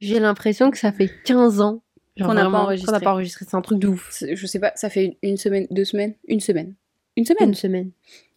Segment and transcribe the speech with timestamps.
[0.00, 1.82] J'ai l'impression que ça fait 15 ans
[2.18, 2.86] Qu'on n'a pas enregistré.
[2.86, 3.46] qu'on n'a pas enregistré.
[3.48, 4.22] C'est un truc de ouf.
[4.32, 6.74] Je sais pas, ça fait une semaine, deux semaines, une semaine.
[7.16, 7.48] Une semaine.
[7.48, 7.90] Une semaine.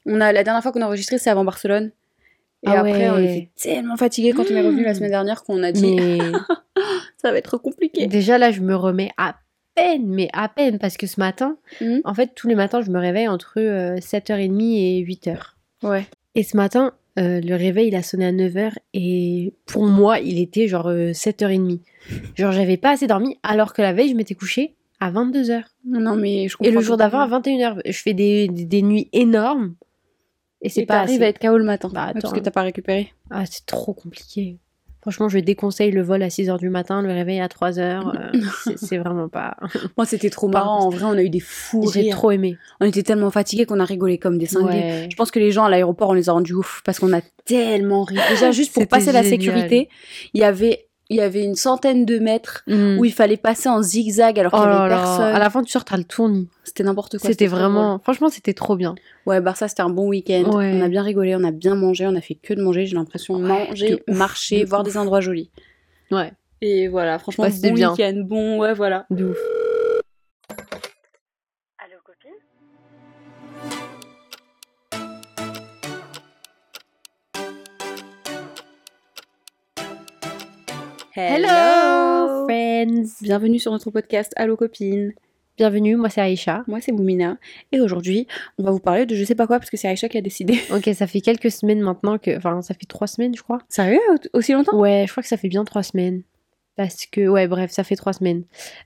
[0.05, 1.91] On a la dernière fois qu'on a enregistré, c'est avant Barcelone.
[2.65, 5.61] Et Ah après, on était tellement fatigués quand on est revenu la semaine dernière qu'on
[5.63, 6.17] a dit Mais
[7.17, 8.07] ça va être compliqué.
[8.07, 9.35] déjà là, je me remets à
[9.75, 12.01] peine, mais à peine, parce que ce matin, Mhm.
[12.05, 15.55] en fait, tous les matins, je me réveille entre euh, 7h30 et 8h.
[15.81, 16.05] Ouais.
[16.35, 20.39] Et ce matin, euh, le réveil, il a sonné à 9h et pour moi, il
[20.39, 21.79] était genre euh, 7h30.
[22.35, 25.63] Genre, j'avais pas assez dormi alors que la veille, je m'étais couchée à 22h.
[25.85, 26.69] Non, mais je comprends.
[26.69, 27.77] Et le jour d'avant, à totalement.
[27.77, 27.81] 21h.
[27.85, 29.75] Je fais des, des, des nuits énormes
[30.63, 31.89] et c'est pas t'arrives à être KO le matin.
[31.93, 33.13] Bah, parce que t'as pas récupéré.
[33.29, 34.57] Ah, c'est trop compliqué.
[35.03, 38.31] Franchement, je déconseille le vol à 6h du matin, le réveil à 3h.
[38.63, 39.57] c'est c'est vraiment pas.
[39.97, 40.79] Moi, c'était trop marrant.
[40.79, 42.57] En vrai, on a eu des fous J'ai trop aimé.
[42.79, 44.77] On était tellement fatigués qu'on a rigolé comme des cinglés.
[44.77, 45.07] Ouais.
[45.11, 47.19] Je pense que les gens à l'aéroport, on les a rendus ouf parce qu'on a
[47.43, 48.15] tellement ri.
[48.29, 49.89] Déjà, juste pour passer la sécurité,
[50.33, 52.97] il y avait, il y avait une centaine de mètres Mm.
[52.97, 54.97] où il fallait passer en zigzag alors qu'il Oh y là avait là.
[54.97, 55.35] personne.
[55.35, 56.47] À la fin, tu sors, t'as le tournis.
[56.63, 57.29] C'était n'importe quoi.
[57.29, 57.99] C'était vraiment.
[57.99, 58.95] Franchement, c'était trop bien.
[59.25, 60.43] Ouais, Barça, c'était un bon week-end.
[60.55, 60.71] Ouais.
[60.73, 62.85] On a bien rigolé, on a bien mangé, on a fait que de manger.
[62.85, 64.87] J'ai l'impression de Ouais, manger, de marcher, de voir ouf.
[64.87, 65.49] des endroits jolis.
[66.11, 66.31] Ouais.
[66.61, 69.05] Et voilà, franchement, Ouais, bon week-end, bon, ouais, voilà.
[69.09, 69.37] De ouf.
[81.25, 83.21] Hello, friends.
[83.21, 85.13] Bienvenue sur notre podcast Allo copine.
[85.55, 86.65] Bienvenue, moi c'est Aïcha.
[86.67, 87.37] Moi, c'est Moumina.
[87.71, 88.27] Et aujourd'hui,
[88.57, 90.21] on va vous parler de je sais pas quoi parce que c'est Aïcha qui a
[90.21, 90.59] décidé.
[90.71, 92.35] Ok, ça fait quelques semaines maintenant que.
[92.35, 93.59] Enfin, ça fait trois semaines, je crois.
[93.69, 94.01] Sérieux?
[94.33, 94.77] Aussi longtemps?
[94.77, 96.23] Ouais, je crois que ça fait bien trois semaines.
[96.75, 98.43] Parce que, ouais, bref, ça fait trois semaines.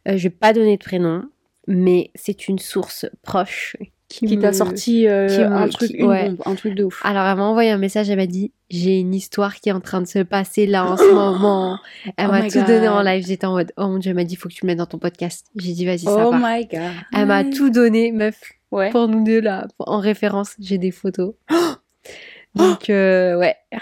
[0.08, 1.24] Euh, je vais pas donner de prénom,
[1.66, 3.76] mais c'est une source proche
[4.10, 6.30] qui, Qui t'a me- sorti euh, qui me- un truc, qui- une ouais.
[6.30, 7.02] bombe, un truc de ouf.
[7.04, 9.82] Alors, elle m'a envoyé un message, elle m'a dit J'ai une histoire qui est en
[9.82, 11.78] train de se passer là en ce moment.
[12.16, 13.26] Elle Oh m'a tout donné en live.
[13.28, 14.86] J'étais en mode Oh mon dieu, elle m'a dit Faut que tu le mettes dans
[14.86, 15.48] ton podcast.
[15.58, 16.40] J'ai dit Vas-y, ça oh part.
[16.42, 16.82] my god.
[17.14, 18.40] Elle m'a tout donné, meuf,
[18.72, 18.92] Ouais.
[18.92, 19.68] pour nous deux là.
[19.80, 21.34] En référence, j'ai des photos.
[22.56, 23.56] Donc, euh, ouais.
[23.74, 23.78] Oh,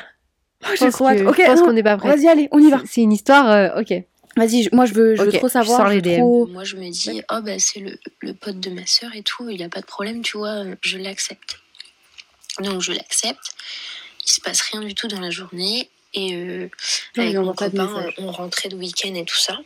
[0.75, 2.15] Je pense que- Ok, je pense qu'on n'est pas prêts.
[2.15, 2.81] Vas-y, allez, on y va.
[2.85, 3.93] C'est une histoire, euh, ok.
[4.37, 5.91] Vas-y, je- moi je veux, je veux trop je savoir.
[5.91, 6.15] je DM.
[6.19, 9.23] trop- Moi, je me dis, oh, bah, c'est le, le pote de ma soeur et
[9.23, 11.59] tout, il a pas de problème, tu vois, je l'accepte.
[12.59, 13.51] Donc, je l'accepte.
[14.27, 15.89] Il se passe rien du tout dans la journée.
[16.13, 16.69] Et euh,
[17.17, 19.59] Non, avec mon copain, on rentrait de week-end et tout ça.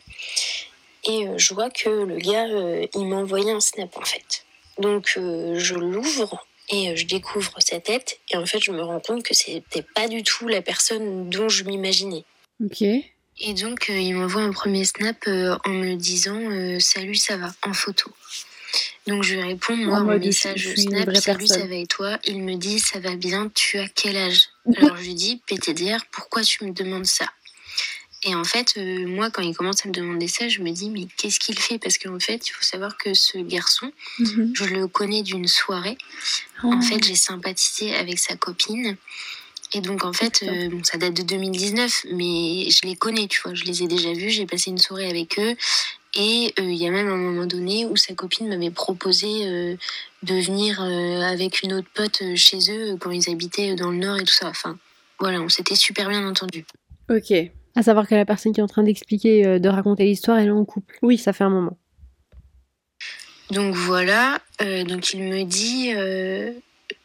[1.06, 4.46] Et euh, je vois que le gars, euh, il m'a envoyé un snap en fait.
[4.80, 8.20] Donc, euh, je l'ouvre et euh, je découvre sa tête.
[8.32, 11.50] Et en fait, je me rends compte que c'était pas du tout la personne dont
[11.50, 12.24] je m'imaginais.
[12.64, 12.84] Ok.
[13.40, 17.38] Et donc, euh, il m'envoie un premier snap euh, en me disant euh, Salut, ça
[17.38, 18.12] va en photo.
[19.08, 21.48] Donc, je lui réponds Moi, mode, message snap Salut, personne.
[21.62, 22.20] ça va et toi?
[22.26, 24.50] Il me dit Ça va bien, tu as quel âge?
[24.78, 27.26] Alors, je lui dis PTDR, pourquoi tu me demandes ça?
[28.24, 30.90] Et en fait, euh, moi, quand il commence à me demander ça, je me dis,
[30.90, 31.80] mais qu'est-ce qu'il fait?
[31.80, 34.52] Parce qu'en fait, il faut savoir que ce garçon, Mhm.
[34.54, 35.98] je le connais d'une soirée.
[36.66, 36.74] Oh.
[36.74, 38.98] En fait, j'ai sympathisé avec sa copine.
[39.74, 43.42] Et donc, en fait, euh, bon, ça date de 2019, mais je les connais, tu
[43.42, 43.54] vois.
[43.54, 45.56] Je les ai déjà vus, j'ai passé une soirée avec eux.
[46.16, 49.76] Et euh, il y a même un moment donné où sa copine m'avait proposé euh,
[50.24, 54.18] de venir euh, avec une autre pote chez eux quand ils habitaient dans le nord
[54.18, 54.48] et tout ça.
[54.50, 54.78] Enfin,
[55.20, 56.66] voilà, on s'était super bien entendu.
[57.10, 57.32] Ok.
[57.76, 60.48] À savoir que la personne qui est en train d'expliquer, euh, de raconter l'histoire, elle
[60.48, 60.98] est en couple.
[61.02, 61.78] Oui, ça fait un moment.
[63.52, 66.52] Donc voilà, euh, donc il me dit, euh,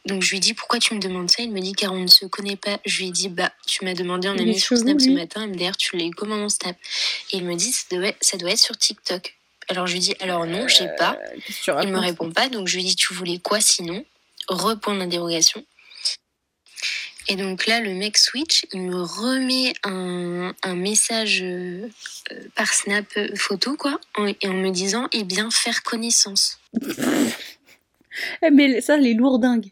[0.06, 1.42] donc je lui dis pourquoi tu me demandes ça?
[1.42, 2.78] Il me dit car on ne se connaît pas.
[2.84, 5.08] Je lui dis bah tu m'as demandé, on a Il est mis sur Snap ce
[5.10, 5.48] matin.
[5.48, 6.76] D'ailleurs tu l'as eu comment mon Snap
[7.32, 9.34] Et il me dit ça doit, ça doit être sur TikTok.
[9.68, 11.18] Alors je lui dis alors non, j'ai pas.
[11.20, 14.04] Euh, que tu Il me répond pas, donc je lui dis tu voulais quoi sinon?
[14.48, 15.64] Repoint d'interrogation.
[17.28, 21.88] Et donc là, le mec switch, il me remet un, un message euh,
[22.32, 26.58] euh, par snap euh, photo, quoi, en- et en me disant, eh bien, faire connaissance.
[28.42, 29.70] Eh, mais ça, les lourdingues.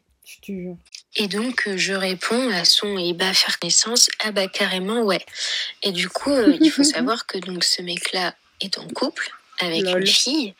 [1.16, 5.24] Et donc, euh, je réponds à son et bah faire connaissance, ah bah carrément, ouais.
[5.82, 9.30] Et du coup, euh, il faut savoir que donc ce mec-là est en couple
[9.60, 10.00] avec Lol.
[10.00, 10.54] une fille.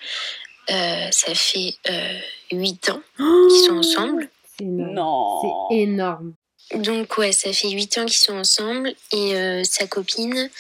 [0.70, 2.19] Euh, ça fait euh,
[2.52, 4.29] 8 ans qu'ils sont ensemble.
[4.58, 4.94] C'est énorme.
[4.94, 5.69] Non.
[5.70, 6.35] C'est énorme.
[6.75, 10.50] Donc ouais, ça fait 8 ans qu'ils sont ensemble et euh, sa copine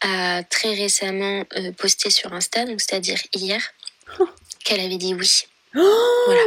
[0.00, 3.60] a très récemment euh, posté sur Insta, donc c'est-à-dire hier,
[4.64, 5.42] qu'elle avait dit oui.
[5.74, 6.42] Voilà.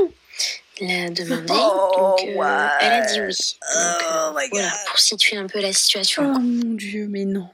[0.82, 2.68] Il a demandé, Oh, donc euh, ouais.
[2.82, 3.28] elle a dit oui.
[3.28, 4.78] Donc, euh, Oh my voilà, God.
[4.88, 6.34] pour situer un peu la situation.
[6.36, 7.48] Oh mon dieu, mais non.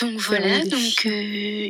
[0.00, 1.10] Donc voilà, donc euh,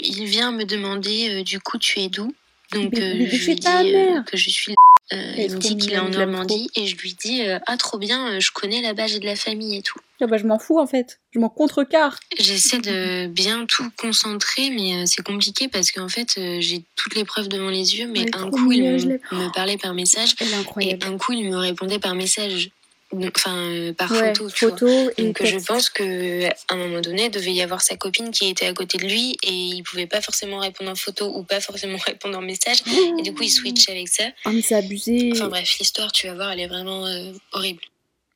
[0.02, 2.34] il vient me demander euh, du coup tu es d'où?
[2.72, 4.24] Donc Mais- euh, mais je lui dis ta euh, mère.
[4.24, 4.74] que je suis
[5.12, 7.98] Euh, il me dit qu'il est en Normandie et je lui dis euh, ah trop
[7.98, 9.98] bien, euh, je connais là-bas, j'ai de la famille et tout.
[10.20, 11.20] Ah bah, je m'en fous en fait.
[11.32, 12.18] Je m'en contrecarre.
[12.38, 17.48] J'essaie de bien tout concentrer, mais c'est compliqué parce qu'en fait j'ai toutes les preuves
[17.48, 21.32] devant les yeux, mais un coup il me, me parlait par message et un coup
[21.32, 22.70] il me répondait par message,
[23.12, 25.12] enfin euh, par Ouais, photo, tu vois.
[25.16, 28.30] et Donc je pense que à un moment donné, il devait y avoir sa copine
[28.30, 31.42] qui était à côté de lui et il pouvait pas forcément répondre en photo ou
[31.44, 32.78] pas forcément répondre en message.
[33.18, 34.24] Et du coup, il switch avec ça.
[34.46, 35.30] Oh mais c'est abusé.
[35.32, 37.82] Enfin bref, l'histoire, tu vas voir, elle est vraiment euh, horrible.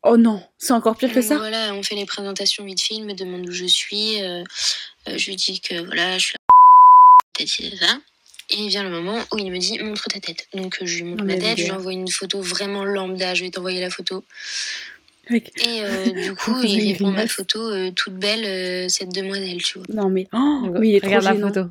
[0.04, 1.36] Oh non, c'est encore pire que Donc, ça.
[1.38, 4.22] Voilà, on fait les présentations vite fait, il me demande où je suis.
[4.22, 4.44] euh,
[5.08, 7.76] euh, je lui dis que voilà, je suis là.
[7.86, 7.98] ça.
[8.50, 10.48] Et il vient le moment où il me dit montre ta tête.
[10.54, 13.44] Donc euh, je lui montre ma tête, je lui envoie une photo vraiment lambda, je
[13.44, 14.24] vais t'envoyer la photo.
[15.30, 15.44] Et
[15.82, 19.86] euh, du coup, il répond ma photo euh, toute belle, euh, cette demoiselle, tu vois.
[19.92, 21.48] Non mais, oh, mais il est trop Regarde la gênant.
[21.48, 21.66] photo.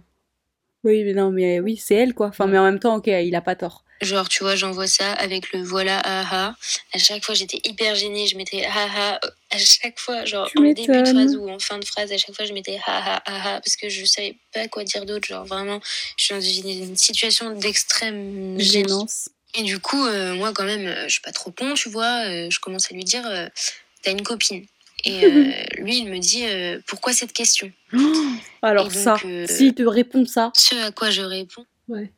[0.84, 2.28] Oui, mais non, mais oui, c'est elle quoi.
[2.28, 3.84] Enfin, mais en même temps, ok, il a pas tort.
[4.02, 6.56] Genre, tu vois, j'envoie ça avec le voilà, ah ah.
[6.94, 8.28] À chaque fois, j'étais hyper gênée.
[8.28, 9.20] Je mettais ah ah.
[9.50, 12.18] À chaque fois, genre, Tu en début de phrase ou en fin de phrase, à
[12.18, 13.62] chaque fois, je mettais ah ah ah.
[13.64, 15.28] Parce que je savais pas quoi dire d'autre.
[15.28, 15.80] Genre, vraiment,
[16.18, 19.30] je suis dans une, situation d'extrême gênance.
[19.56, 22.28] Et du coup, euh, moi, quand même, euh, je suis pas trop con, tu vois.
[22.28, 23.48] euh, je commence à lui dire euh,
[24.04, 24.66] T'as une copine.
[25.06, 25.22] Et
[25.78, 26.46] lui, il me dit
[26.86, 27.72] Pourquoi cette question?
[28.62, 29.18] Alors donc, ça,
[29.48, 31.66] s'il te répond ça, Ce à quoi je réponds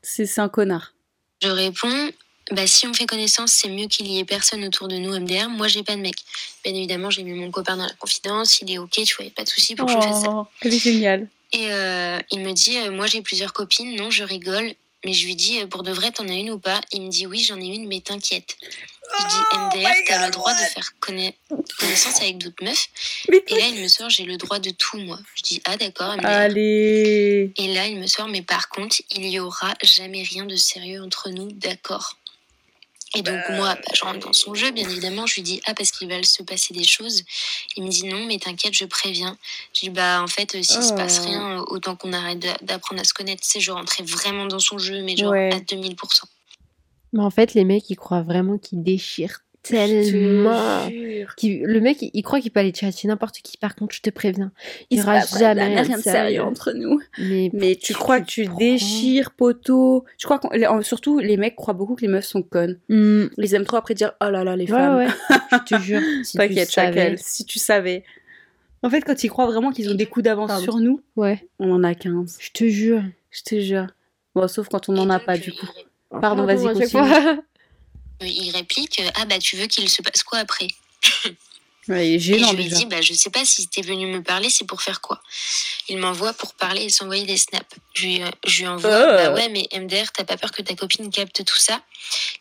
[0.01, 0.93] c'est c'est un connard.
[1.41, 2.11] Je réponds,
[2.51, 5.49] bah, si on fait connaissance, c'est mieux qu'il y ait personne autour de nous, MDR.
[5.49, 6.15] Moi, j'ai pas de mec.
[6.63, 8.59] Bien évidemment, j'ai mis mon copain dans la confidence.
[8.61, 10.29] Il est OK, tu vois, y a pas de souci pour que je fasse ça.
[10.31, 11.27] Oh, elle est géniale.
[11.51, 13.95] Et euh, il me dit, euh, moi, j'ai plusieurs copines.
[13.95, 14.73] Non, je rigole.
[15.05, 16.81] Mais je lui dis, euh, pour de vrai, t'en as une ou pas?
[16.91, 18.57] Il me dit, oui, j'en ai une, mais t'inquiète.
[19.17, 21.33] Je dis, MDR, t'as le droit de faire conna-
[21.79, 22.87] connaissance avec d'autres meufs.
[23.47, 25.19] Et là, il me sort, j'ai le droit de tout, moi.
[25.35, 26.25] Je dis, ah, d'accord, MDR.
[26.27, 27.51] Allez.
[27.57, 31.01] Et là, il me sort, mais par contre, il y aura jamais rien de sérieux
[31.01, 32.17] entre nous, d'accord?
[33.15, 35.25] Et donc, moi, bah, je rentre dans son jeu, bien évidemment.
[35.25, 37.23] Je lui dis, ah, parce qu'il va se passer des choses.
[37.75, 39.35] Il me dit, non, mais t'inquiète, je préviens.
[39.73, 41.25] Je dis, bah, en fait, euh, s'il se passe Oh.
[41.25, 43.41] rien, euh, autant qu'on arrête d'a- d'apprendre à se connaître.
[43.41, 45.49] Tu sais, je rentrais vraiment dans son jeu, mais genre Ouais.
[45.51, 46.27] à 2000%.
[47.13, 50.83] Mais en fait, les mecs, ils croient vraiment qu'ils déchirent tellement.
[50.83, 51.35] Je te jure.
[51.35, 53.57] Qu'il- Le mec, il il croit qu'il peut aller tchatcher n'importe qui.
[53.57, 54.51] Par contre, je te préviens,
[54.89, 57.01] Il n'y aura jamais rien, rien de sérieux entre nous.
[57.17, 60.05] Mais, Mais tu crois que tu déchires, poteau.
[60.17, 60.39] Je crois
[60.69, 62.79] en- surtout, les mecs croient beaucoup que les meufs sont connes.
[62.89, 64.97] Hmm, Ils aiment trop après dire oh là là les ouais, femmes.
[64.97, 65.07] ouais,
[65.69, 66.01] je te jure.
[66.23, 66.93] Si tu T'inquiète, savais.
[66.97, 68.03] chacal, si tu savais.
[68.81, 71.69] En fait, quand ils croient vraiment qu'ils ont des coups d'avance sur nous, Ouais, on
[71.73, 72.37] en a 15.
[72.39, 73.03] je te jure.
[73.29, 73.87] Je te jure.
[74.35, 75.67] Bon, sauf quand on n'en a pas, du coup.
[76.13, 77.11] Il- Pardon, vas-y, continue.
[78.21, 80.67] euh, Il réplique, ah, bah, tu veux qu'il se passe quoi après?
[81.87, 84.21] Ouais, il est Et je lui dis, bah, je sais pas si t'es venu me
[84.21, 85.19] parler, c'est pour faire quoi?
[85.87, 87.65] Il m'envoie pour parler et s'envoyer des snaps.
[87.95, 89.29] Je lui, euh, je lui envoie, Euh.
[89.29, 91.81] bah ouais, mais MDR, t'as pas peur que ta copine capte tout ça?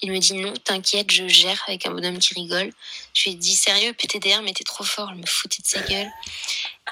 [0.03, 2.71] Il me dit, non, t'inquiète, je gère avec un bonhomme qui rigole.
[3.15, 6.11] Je lui dis, sérieux, PTDR, mais t'es trop fort, je me foutais de sa gueule.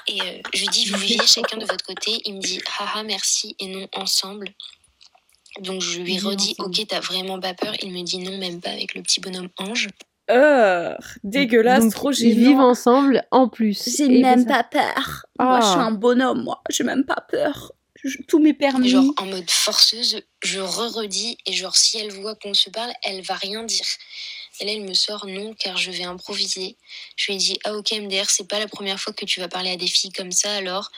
[0.07, 2.21] Et euh, je lui dis, vous vivez chacun de votre côté.
[2.25, 4.49] Il me dit, haha, merci, et non ensemble.
[5.61, 7.73] Donc je lui redis, ok, t'as vraiment pas peur?
[7.81, 9.87] Il me dit, non, même pas avec le petit bonhomme ange.
[10.29, 10.93] Euh,
[11.23, 12.69] dégueulasse, Donc, trop Ils vivent gênant.
[12.69, 13.95] ensemble en plus.
[13.97, 15.25] J'ai même pas peur.
[15.39, 15.43] Ah.
[15.45, 16.61] Moi, je suis un bonhomme, moi.
[16.69, 17.71] J'ai même pas peur.
[18.03, 18.89] Je- tout m'est permis.
[18.89, 23.21] genre en mode forceuse, je re-redis et genre si elle voit qu'on se parle, elle
[23.21, 23.85] va rien dire.
[24.59, 26.77] Et là, il me sort non, car je vais improviser.
[27.15, 29.47] Je lui ai dit, ah ok, MDR, c'est pas la première fois que tu vas
[29.47, 30.91] parler à des filles comme ça, alors?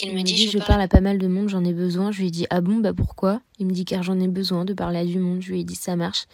[0.00, 2.12] Il me dit, je, parle à pas mal de monde, j'en ai besoin.
[2.12, 3.40] Je lui ai dit, ah bon, bah pourquoi?
[3.58, 5.42] Il me dit, car j'en ai besoin de parler à du monde.
[5.42, 6.26] Je lui ai dit, ça marche.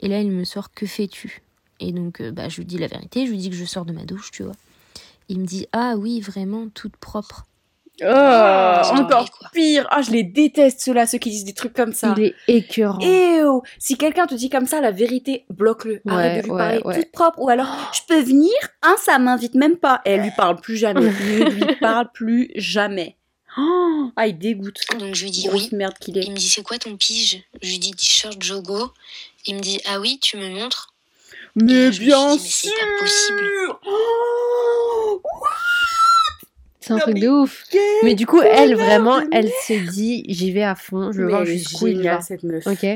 [0.00, 1.42] Et là, il me sort, que fais-tu?
[1.78, 3.84] Et donc, euh, bah, je lui dis la vérité, je lui dis que je sors
[3.84, 4.54] de ma douche, tu vois.
[5.28, 7.46] Il me dit, ah oui, vraiment, toute propre.
[8.00, 9.86] Oh, Ah, encore pire.
[9.90, 12.14] Ah, je les déteste, ceux-là, ceux qui disent des trucs comme ça.
[12.16, 12.98] Il est écœurant.
[13.00, 16.00] Et oh, si quelqu'un te dit comme ça, la vérité, bloque-le.
[16.08, 17.02] Arrête Ouais, de lui ouais, parler ouais.
[17.02, 17.38] toute propre.
[17.40, 18.50] Ou alors, je peux venir
[18.82, 20.00] Hein, ça m'invite même pas.
[20.04, 21.00] Et elle lui parle plus jamais.
[21.00, 23.16] ne lui parle plus jamais.
[23.58, 24.80] Oh, ah, il dégoûte.
[24.98, 25.68] Donc je lui dis Grosse oui.
[25.72, 26.30] merde qu'il Il est.
[26.30, 27.42] me dit, c'est quoi ton pige?
[27.60, 28.92] Je lui dis, t-shirt Jogo.
[29.46, 30.94] Il me dit, ah oui, tu me montres?
[31.54, 33.50] Mais bien dit, mais c'est sûr pas possible.
[33.86, 35.22] Oh,
[36.80, 37.64] C'est un Non, truc mais de ouf.
[38.04, 41.30] Mais du coup, elle, vraiment, elle se dit, j'y vais à fond, je veux Mais
[41.32, 42.20] voir jusqu'où il va.
[42.22, 42.66] cette meuf.
[42.66, 42.86] Ok.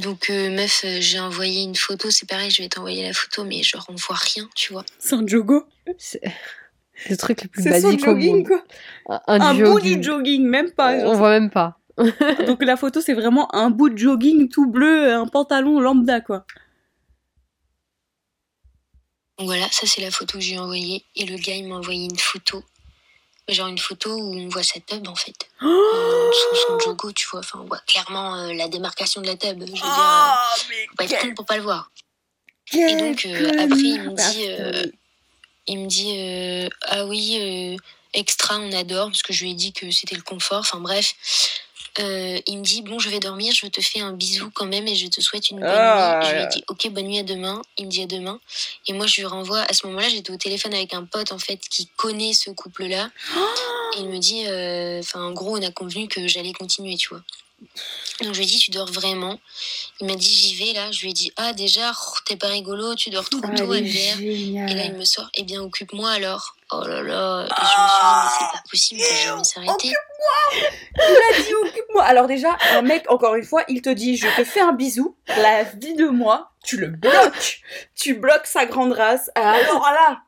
[0.00, 2.10] Donc, euh, meuf, euh, j'ai envoyé une photo.
[2.10, 4.84] C'est pareil, je vais t'envoyer la photo, mais genre, on voit rien, tu vois.
[4.98, 5.64] C'est un jogo?
[6.96, 8.46] C'est le truc le plus son basique au jogging, monde.
[8.46, 8.64] quoi.
[9.26, 9.96] Un, Un, un bout jogging.
[10.00, 10.94] du jogging, même pas.
[11.04, 11.78] On voit même pas.
[12.46, 16.44] Donc la photo, c'est vraiment un bout de jogging tout bleu, un pantalon lambda, quoi.
[19.38, 21.04] Donc voilà, ça c'est la photo que j'ai envoyée.
[21.14, 22.62] Et le gars, il m'a envoyé une photo
[23.48, 25.34] genre une photo où on voit sa tub en fait.
[25.62, 27.40] Oh Euh, sous son jogo, tu vois.
[27.40, 29.58] Enfin, on voit clairement euh, la démarcation de la tub.
[29.60, 31.90] Je veux dire, euh, mais faut pas être con pour pas le voir.
[32.70, 34.90] quel Et donc, euh, après, il me dit, euh,
[35.66, 37.76] il me dit euh, ah oui euh,
[38.14, 41.14] extra on adore parce que je lui ai dit que c'était le confort enfin bref.
[41.98, 44.86] Euh, il me dit bon je vais dormir je te fais un bisou quand même
[44.86, 46.26] et je te souhaite une bonne Ah, nuit.
[46.28, 46.46] Je lui ai là.
[46.48, 47.62] dit ok bonne nuit à demain.
[47.78, 48.38] Il me dit à demain.
[48.86, 51.38] Et moi je lui renvoie à ce moment-là j'étais au téléphone avec un pote en
[51.38, 53.10] fait qui connaît ce couple là
[53.96, 54.42] et il me dit
[55.00, 57.22] enfin en gros on a convenu que j'allais continuer tu vois
[58.22, 59.38] donc je lui ai dit tu dors vraiment
[60.00, 62.48] il m'a dit j'y vais là je lui ai dit ah déjà oh, t'es pas
[62.48, 65.62] rigolo tu dors trop Ah, tôt est MDR et là, il me sort, eh bien,
[65.62, 66.56] occupe-moi alors.
[66.72, 67.46] Oh là là.
[67.46, 69.92] Et je me suis dit, mais c'est pas possible de jamais s'arrêter.
[70.96, 72.02] Il a dit occupe-moi.
[72.04, 75.16] Alors déjà, un mec, encore une fois, il te dit je te fais un bisou,
[75.28, 77.60] la vie de moi, tu le bloques.
[77.94, 79.30] Tu bloques sa grande race.
[79.34, 80.22] Alors là,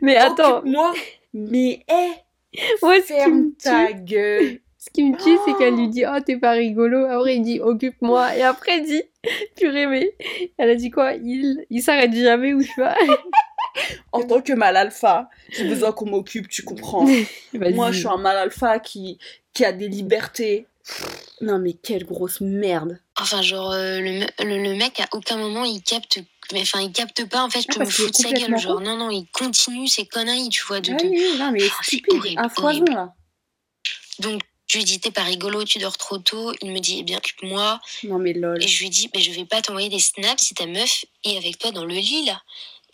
[0.00, 0.92] Mais attends, moi
[1.34, 2.12] mais hé,
[2.52, 4.60] qui ferme me ta gueule.
[4.86, 7.06] Ce qui me tue, c'est qu'elle lui dit Oh, t'es pas rigolo.
[7.06, 8.36] Après, il dit Occupe-moi.
[8.36, 9.02] Et après, il dit
[9.56, 10.14] Purée, mais
[10.58, 11.14] elle a dit quoi?
[11.14, 12.94] Il, il s'arrête jamais ou tu vois
[14.12, 17.06] En tant que mal alpha, j'ai besoin qu'on m'occupe, tu comprends.
[17.52, 19.18] Moi, je suis un mal alpha qui,
[19.52, 20.66] qui a des libertés.
[21.40, 23.00] Non, mais quelle grosse merde.
[23.20, 26.20] Enfin, genre, euh, le, me- le, le mec, à aucun moment, il capte.
[26.52, 28.56] Mais enfin, il capte pas, en fait, je Ah, peux me foutre de sa gueule.
[28.56, 30.80] Genre, non, non, il continue ses conneries, tu vois.
[30.80, 33.14] De, Ah de- oui, oui, non, mais Oh, c'est stupide, horrible, à foison, là.
[34.20, 36.52] Donc, je lui dis, t'es pas rigolo, tu dors trop tôt.
[36.60, 37.80] Il me dit, eh bien, occupe-moi.
[38.04, 38.62] Non, mais lol.
[38.62, 41.36] Et je lui dis, mais je vais pas t'envoyer des snaps si ta meuf est
[41.36, 42.42] avec toi dans le lit, là.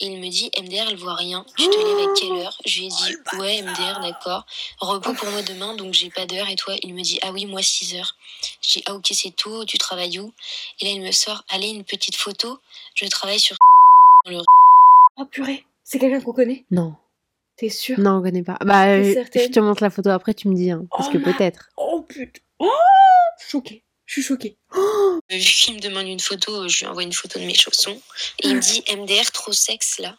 [0.00, 1.46] Et il me dit, MDR, elle voit rien.
[1.56, 2.58] Tu te lèves à quelle heure?
[2.66, 4.44] Je lui ai dit, ouais, MDR, d'accord.
[4.80, 6.48] Repos pour moi demain, donc j'ai pas d'heure.
[6.48, 6.74] Et toi?
[6.82, 8.16] Il me dit, ah oui, moi 6 heures.
[8.62, 10.32] Je dis, ah ok, c'est tôt, tu travailles où?
[10.80, 12.58] Et là, il me sort, allez, une petite photo.
[12.94, 13.56] Je travaille sur.
[15.16, 16.64] Oh purée, c'est quelqu'un qu'on connaît?
[16.70, 16.94] Non,
[17.56, 18.56] T'es sûr non, on connaît pas.
[18.64, 20.71] Bah, euh, je te montre la photo après, tu me dis.
[20.71, 21.68] hein, parce Oh que ma- peut-être.
[21.76, 22.40] Oh putain.
[22.59, 22.68] Oh
[23.38, 23.85] Choquée.
[24.06, 24.56] Je suis choquée.
[25.28, 27.99] Qu'il me demande une photo, je lui envoie une photo de mes chaussons.
[28.42, 30.16] Et il me dit, MDR, trop sexe là.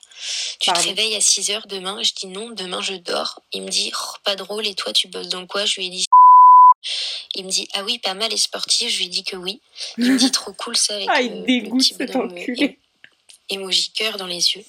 [0.60, 0.82] Tu Pardon.
[0.82, 3.42] te réveilles à 6 heures demain Je dis non, demain je dors.
[3.52, 5.66] Il me dit, Oh, pas drôle, et toi tu bosses dans quoi?
[5.66, 6.06] Je lui ai dit.
[7.36, 8.90] Il me dit, ah oui, pas mal et sportif.
[8.92, 9.62] Je lui ai dit que oui.
[9.98, 12.32] Il me dit, trop cool ça avec Ah, euh, il le dégoûte, petit cet bonhomme,
[12.38, 12.64] enculé.
[12.66, 14.64] euh, Emoji cœur dans les yeux.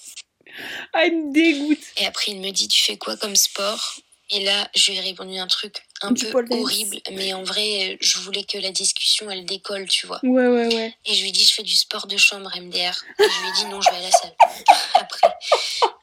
[0.93, 1.79] Ah, il me dégoûte.
[1.97, 3.97] Et après, il me dit, tu fais quoi comme sport?
[4.31, 6.99] Et là, je lui ai répondu un truc un Du peu horrible.
[7.13, 10.19] Mais en vrai, je voulais que la discussion, elle décolle, tu vois.
[10.23, 10.97] Ouais, ouais, ouais.
[11.05, 12.77] Et je lui ai dit, je fais du sport de chambre, MDR.
[12.77, 12.85] Et
[13.19, 14.35] je lui ai dit, non, je vais à la salle.
[14.95, 15.35] Après.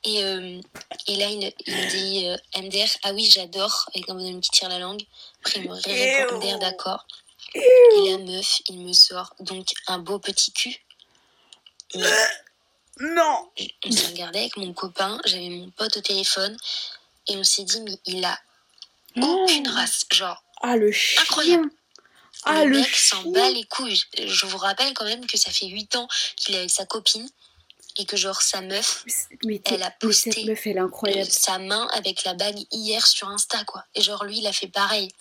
[0.03, 0.61] Et, euh,
[1.07, 4.51] et là, il, il me dit, euh, MDR, ah oui, j'adore, avec un bonhomme qui
[4.51, 5.01] tire la langue.
[5.43, 7.05] Après, il me répond, MDR, d'accord.
[7.55, 10.75] Et la meuf, il me sort donc un beau petit cul.
[11.95, 12.01] Mais
[12.99, 13.49] Non.
[13.85, 16.55] on s'est regardé avec mon copain, j'avais mon pote au téléphone,
[17.27, 18.37] et on s'est dit, mais il a
[19.17, 20.05] aucune race.
[20.11, 21.21] Genre, Ah, le chien.
[21.23, 21.69] Incroyable.
[22.43, 24.01] Ah, le le mec s'en bat les couilles.
[24.17, 27.29] Je vous rappelle quand même que ça fait 8 ans qu'il est avec sa copine
[27.97, 29.03] et que genre sa meuf,
[29.45, 30.31] Mais Elle a posté.
[30.31, 31.29] cette meuf, elle est incroyable.
[31.29, 33.83] sa main avec la bague hier sur Insta quoi.
[33.95, 35.11] Et genre lui il a fait pareil.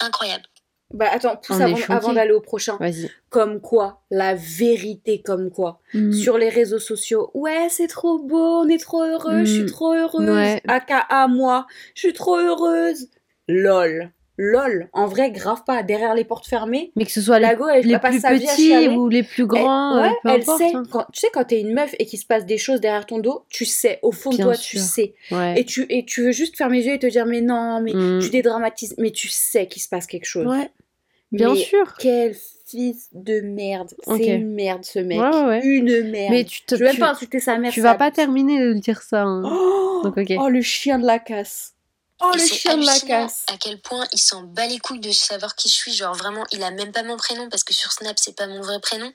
[0.00, 0.44] Incroyable.
[0.92, 2.76] Bah, attends, pousse avant, d'aller au prochain.
[2.78, 3.10] Vas-y.
[3.30, 5.80] Comme quoi, la vérité, comme quoi.
[5.94, 6.12] Mm.
[6.12, 9.66] Sur les réseaux sociaux, ouais, c'est trop beau, on est trop heureux, je suis Mm.
[9.66, 10.28] trop heureuse.
[10.30, 10.60] Ouais.
[10.68, 13.08] AKA moi, je suis trop heureuse.
[13.48, 14.10] Lol.
[14.38, 14.88] Lol.
[14.94, 15.82] En vrai, grave pas.
[15.82, 18.40] Derrière les portes fermées, Mais que ce soit la les, go, elle les passe plus
[18.40, 20.74] petits ou les plus grands, ouais, euh, peu elle importe, sait.
[20.74, 20.82] hein.
[20.90, 23.18] Quand, tu sais, quand t'es une meuf et qu'il se passe des choses derrière ton
[23.18, 23.98] dos, tu sais.
[24.02, 24.80] Au fond de toi, sûr.
[24.80, 25.14] tu sais.
[25.30, 25.60] Ouais.
[25.60, 27.92] Et tu, et tu veux juste fermer les yeux et te dire, mais non, mais
[27.92, 28.20] Mm.
[28.22, 28.94] tu dédramatises.
[28.98, 30.46] Mais tu sais qu'il se passe quelque chose.
[30.46, 30.70] Ouais,
[31.32, 31.94] bien Mais sûr.
[31.98, 32.36] Quel
[32.66, 33.90] fils de merde.
[34.06, 34.18] Ok.
[34.18, 35.20] C'est une merde, ce mec.
[35.20, 35.60] Ouais, ouais, ouais.
[35.64, 36.30] Une merde.
[36.32, 37.72] Mais tu te, Je tu, pas insulter sa mère.
[37.72, 39.22] tu ça- vas pas terminer de dire ça.
[39.22, 39.42] hein.
[39.44, 41.74] Oh, Donc, oh, le chien de la casse.
[42.24, 43.44] Oh, Et le chien de la casse.
[43.52, 45.92] à quel point il s'en bat les couilles de savoir qui je suis.
[45.92, 48.60] Genre vraiment, il a même pas mon prénom parce que sur Snap c'est pas mon
[48.60, 49.10] vrai prénom.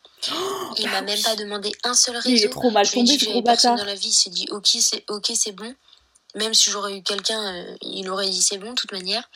[0.77, 2.29] Il bah m'a même pas demandé un seul réseau.
[2.35, 3.77] Il est trop mal tombé, gros bâtard.
[3.77, 4.09] dans la vie.
[4.09, 5.73] Il s'est dit ok c'est ok c'est bon.
[6.35, 9.29] Même si j'aurais eu quelqu'un, euh, il aurait dit c'est bon de toute manière.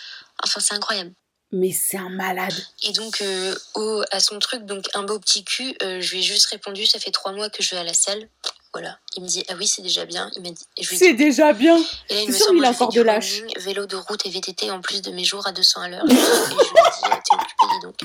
[0.44, 1.14] Enfin c'est incroyable.
[1.52, 2.54] Mais c'est un malade.
[2.84, 6.20] Et donc euh, au, à son truc donc un beau petit cul, euh, je lui
[6.20, 8.28] ai juste répondu ça fait trois mois que je vais à la salle.
[8.74, 8.98] Voilà.
[9.18, 10.32] Il me dit ah oui c'est déjà bien.
[10.38, 10.64] Il m'a dit.
[10.78, 11.78] et C'est déjà bien.
[12.10, 13.40] et là, il C'est me sûr, semble il a encore de lâche.
[13.42, 16.06] running, vélo de route et VTT en plus de mes jours à 200 à l'heure.
[16.10, 17.96] Et je lui t'es occupé, dis donc.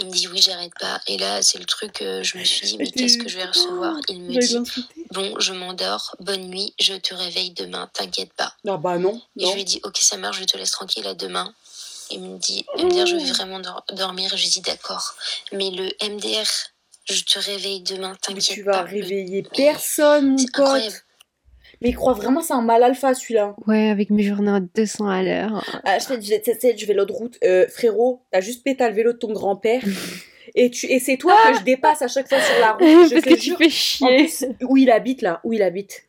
[0.00, 1.00] Il me dit, oui, j'arrête pas.
[1.06, 3.44] Et là, c'est le truc, euh, je me suis dit, mais qu'est-ce que je vais
[3.44, 3.94] recevoir?
[4.08, 8.54] Il me J'allais dit, bon, je m'endors, bonne nuit, je te réveille demain, t'inquiète pas.
[8.66, 9.20] Ah bah non.
[9.38, 9.50] Et non.
[9.50, 11.54] je lui ai dit, ok, ça marche, je te laisse tranquille à demain.
[12.10, 14.30] Il me dit, MDR, je vais vraiment dor- dormir.
[14.36, 15.14] Je lui dit, d'accord.
[15.52, 16.46] Mais le MDR,
[17.04, 18.82] je te réveille demain, Mais t'inquiète tu pas.
[18.82, 20.48] vas Le- réveiller personne, mon pote.
[20.60, 20.96] incroyable.
[21.80, 23.54] Mais il croit vraiment c'est un mal alpha celui-là.
[23.66, 25.64] Ouais, avec mes journées à 200 à l'heure.
[25.84, 27.36] Ah, je set, je vélo de route.
[27.44, 29.82] Euh, frérot, t'as juste pété le vélo de ton grand-père.
[30.54, 33.08] et tu et c'est toi que je dépasse à chaque fois sur la route.
[33.08, 33.58] Je Parce te que tu jure.
[33.58, 34.16] fais En chier.
[34.16, 36.04] plus, où il habite là, où il habite.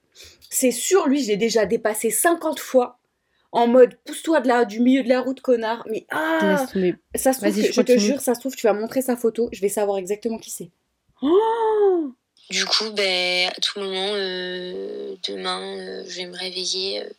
[0.49, 2.99] C'est sûr, lui, je l'ai déjà dépassé 50 fois.
[3.55, 5.83] En mode, pousse-toi de la, du milieu de la route, connard.
[5.89, 6.65] Mais ah,
[7.15, 9.15] ça se trouve, que- je je te jure, ça se trouve, tu vas montrer sa
[9.15, 10.69] photo, je vais savoir exactement qui c'est.
[11.21, 12.12] Oh
[12.50, 17.03] Du coup, ben, à tout moment, euh, demain, euh, je vais me réveiller.
[17.03, 17.09] euh,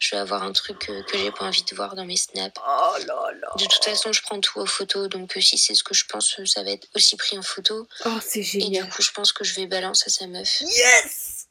[0.00, 2.54] je vais avoir un truc euh, que j'ai pas envie de voir dans mes snaps.
[2.64, 3.48] Oh là là.
[3.58, 6.04] De toute façon, je prends tout en photo, donc euh, si c'est ce que je
[6.06, 7.86] pense, euh, ça va être aussi pris en photo.
[8.06, 8.88] Oh, c'est Et du génial.
[8.90, 10.60] coup, je pense que je vais balancer à sa meuf.
[10.60, 11.48] Yes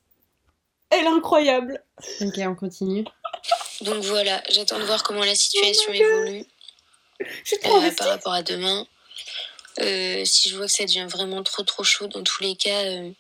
[0.90, 1.84] Elle est incroyable.
[2.22, 3.04] Ok, on continue.
[3.82, 6.46] Donc voilà, j'attends de voir comment la situation Oh évolue
[7.66, 8.86] euh, par rapport à demain.
[9.80, 12.84] Euh, si je vois que ça devient vraiment trop trop chaud, dans tous les cas,
[12.86, 13.12] euh,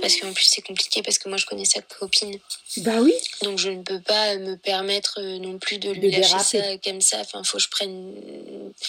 [0.00, 2.38] parce qu'en plus c'est compliqué parce que moi je connais sa copine,
[2.78, 3.12] Bah oui.
[3.42, 6.28] donc je ne peux pas me permettre euh, non plus de De lui lâcher
[6.58, 6.78] déraper.
[6.82, 7.18] ça comme ça.
[7.20, 8.14] Enfin, faut que je prenne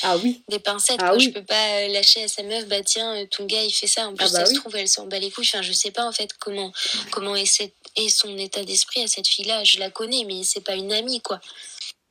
[0.04, 0.44] Ah oui.
[0.50, 1.00] des pincettes.
[1.02, 1.18] Ah quoi.
[1.18, 1.24] oui.
[1.24, 3.88] Je peux pas euh, lâcher à sa meuf, bah tiens, euh, ton gars il fait
[3.88, 4.08] ça.
[4.08, 5.48] En plus, Ah bah ça se trouve, elle s'en bat les couilles.
[5.48, 6.72] Enfin, je sais pas en fait comment,
[7.12, 9.64] comment est, cette- est son état d'esprit à cette fille-là.
[9.64, 11.40] Je la connais, mais c'est pas une amie quoi.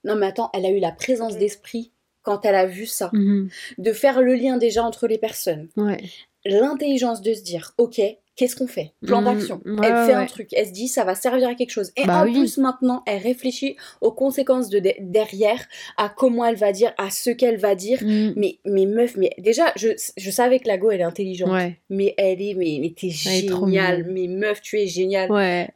[0.04, 1.92] Non mais attends, elle a eu la présence d'esprit
[2.22, 3.10] quand elle a vu ça.
[3.12, 3.50] Mhm.
[3.78, 5.68] De faire le lien déjà entre les personnes.
[5.76, 6.02] Ouais.
[6.46, 8.00] L'intelligence de se dire, ok,
[8.40, 8.92] qu'est-ce qu'on fait?
[9.06, 9.24] Plan Mhm.
[9.34, 9.60] d'action.
[9.66, 11.92] Ouais, elle fait un truc, elle se dit, ça va servir à quelque chose.
[11.96, 12.32] Et Bah en oui.
[12.32, 15.60] plus maintenant, elle réfléchit aux conséquences de de- derrière,
[15.98, 17.98] à comment elle va dire, à ce qu'elle va dire.
[18.02, 18.32] Mhm.
[18.36, 21.50] Mais, mais meuf, mais déjà, je, je savais que la go, elle est intelligente.
[21.50, 21.78] Ouais.
[21.90, 24.06] Mais elle est, mais, mais t'es géniale.
[24.08, 25.30] Mais meuf, tu es géniale.
[25.30, 25.68] Ouais.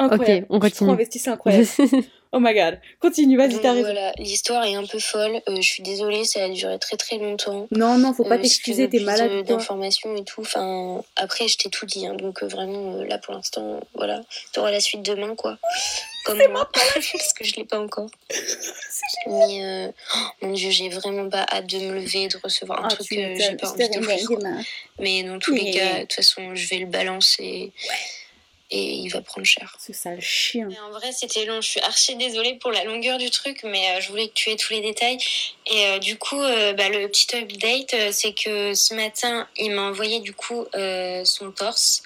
[0.00, 0.46] Oh, incroyable.
[0.48, 0.90] Ok, on Je suis trop continue.
[0.92, 1.66] investie, c'est incroyable.
[2.32, 2.80] oh my god.
[3.00, 3.82] Continue, vas-y, t'as raison.
[3.82, 5.40] voilà, l'histoire est un peu folle.
[5.48, 7.66] Euh, je suis désolée, ça a duré très très longtemps.
[7.70, 9.30] Non, non, faut pas Euh, si t'excuser, veux t'es malade.
[9.30, 10.40] de- d'informations et tout.
[10.40, 12.06] Enfin, après, je t'ai tout dit.
[12.06, 12.14] hein.
[12.14, 14.22] donc, euh, vraiment, euh, là, pour l'instant, voilà.
[14.52, 15.58] T'auras la suite demain, quoi.
[16.24, 16.68] Comme moi.
[16.94, 18.08] Parce que je l'ai pas encore.
[19.26, 22.88] Mais, euh, oh, mon Dieu, j'ai vraiment pas hâte de me lever, de recevoir un
[22.90, 24.26] Ah, truc que j'ai pas envie d'ouvrir.
[24.26, 24.38] quoi.
[24.98, 27.72] Mais dans tous les cas, de toute façon, je vais le balancer.
[28.72, 29.76] Et il va prendre cher.
[29.84, 30.68] Ce sale chien.
[30.70, 31.60] Mais en vrai, c'était long.
[31.60, 34.50] Je suis archi désolée pour la longueur du truc, mais euh, je voulais que tu
[34.50, 35.18] aies tous les détails.
[35.66, 39.72] Et euh, du coup, euh, bah, le petit update, euh, c'est que ce matin, il
[39.72, 42.02] m'a envoyé du coup euh, son torse.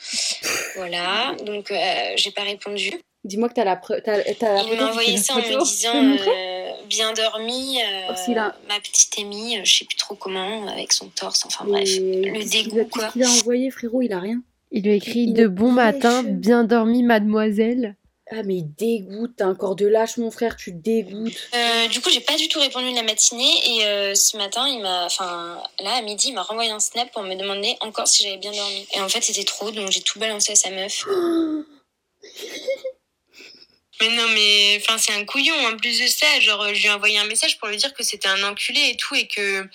[0.76, 1.34] Voilà.
[1.42, 2.94] Donc, euh, j'ai pas répondu.
[3.24, 4.00] Dis-moi que t'as la preuve.
[4.04, 8.30] T'as, t'as la Il m'a envoyé ça en me disant euh, bien dormi, euh, Oh,
[8.38, 11.44] a- ma petite amie, euh, je sais plus trop comment, avec son torse.
[11.46, 13.04] Enfin bref, le dégoût quoi.
[13.04, 14.02] Qu'est-ce qu'il a envoyé, frérot?
[14.02, 14.40] Il a rien.
[14.76, 17.94] Il lui a écrit Il De bon matin, bien dormi, mademoiselle.
[18.32, 19.34] Ah, mais il dégoûte.
[19.36, 20.56] T'as encore de lâche, mon frère.
[20.56, 21.48] Tu dégoûtes.
[21.54, 24.66] Euh, du coup, j'ai pas du tout répondu de la matinée et euh, ce matin,
[24.66, 28.08] il m'a, enfin, là à midi, il m'a renvoyé un snap pour me demander encore
[28.08, 28.84] si j'avais bien dormi.
[28.94, 31.06] Et en fait, c'était trop, donc j'ai tout balancé à sa meuf.
[34.00, 35.54] Mais non, mais enfin, c'est un couillon.
[35.68, 38.02] En plus de ça, genre, je lui ai envoyé un message pour lui dire que
[38.02, 39.68] c'était un enculé et tout et que,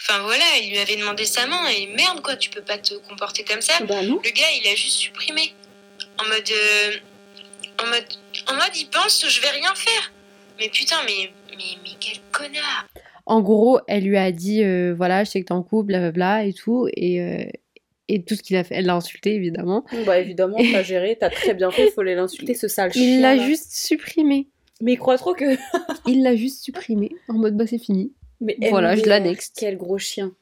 [0.00, 2.94] enfin voilà, il lui avait demandé sa main et merde quoi, tu peux pas te
[3.08, 3.74] comporter comme ça.
[3.84, 4.20] bah non.
[4.24, 5.54] Le gars, il a juste supprimé.
[6.18, 6.50] En mode.
[6.50, 6.92] euh,
[7.82, 8.04] en mode.
[8.48, 10.12] En mode, il pense que je vais rien faire.
[10.58, 11.30] Mais putain, mais.
[11.50, 12.86] Mais, mais quel connard
[13.26, 16.44] En gros, elle lui a dit euh, Voilà, je sais que t'es en couple, blablabla
[16.44, 16.88] et tout.
[16.94, 17.44] Et, euh,
[18.08, 19.84] et tout ce qu'il a fait, elle l'a insulté évidemment.
[20.06, 21.16] Bah évidemment, t'as géré.
[21.20, 21.86] T'as très bien fait.
[21.86, 23.02] Il faut l'insulter, ce sale chien.
[23.02, 24.48] Il l'a juste supprimé.
[24.80, 25.56] Mais il croit trop que.
[26.06, 27.10] Il l'a juste supprimé.
[27.28, 28.12] En mode Bah, c'est fini.
[28.40, 29.52] Mais Voilà, je l'annexe.
[29.56, 30.32] Quel gros chien.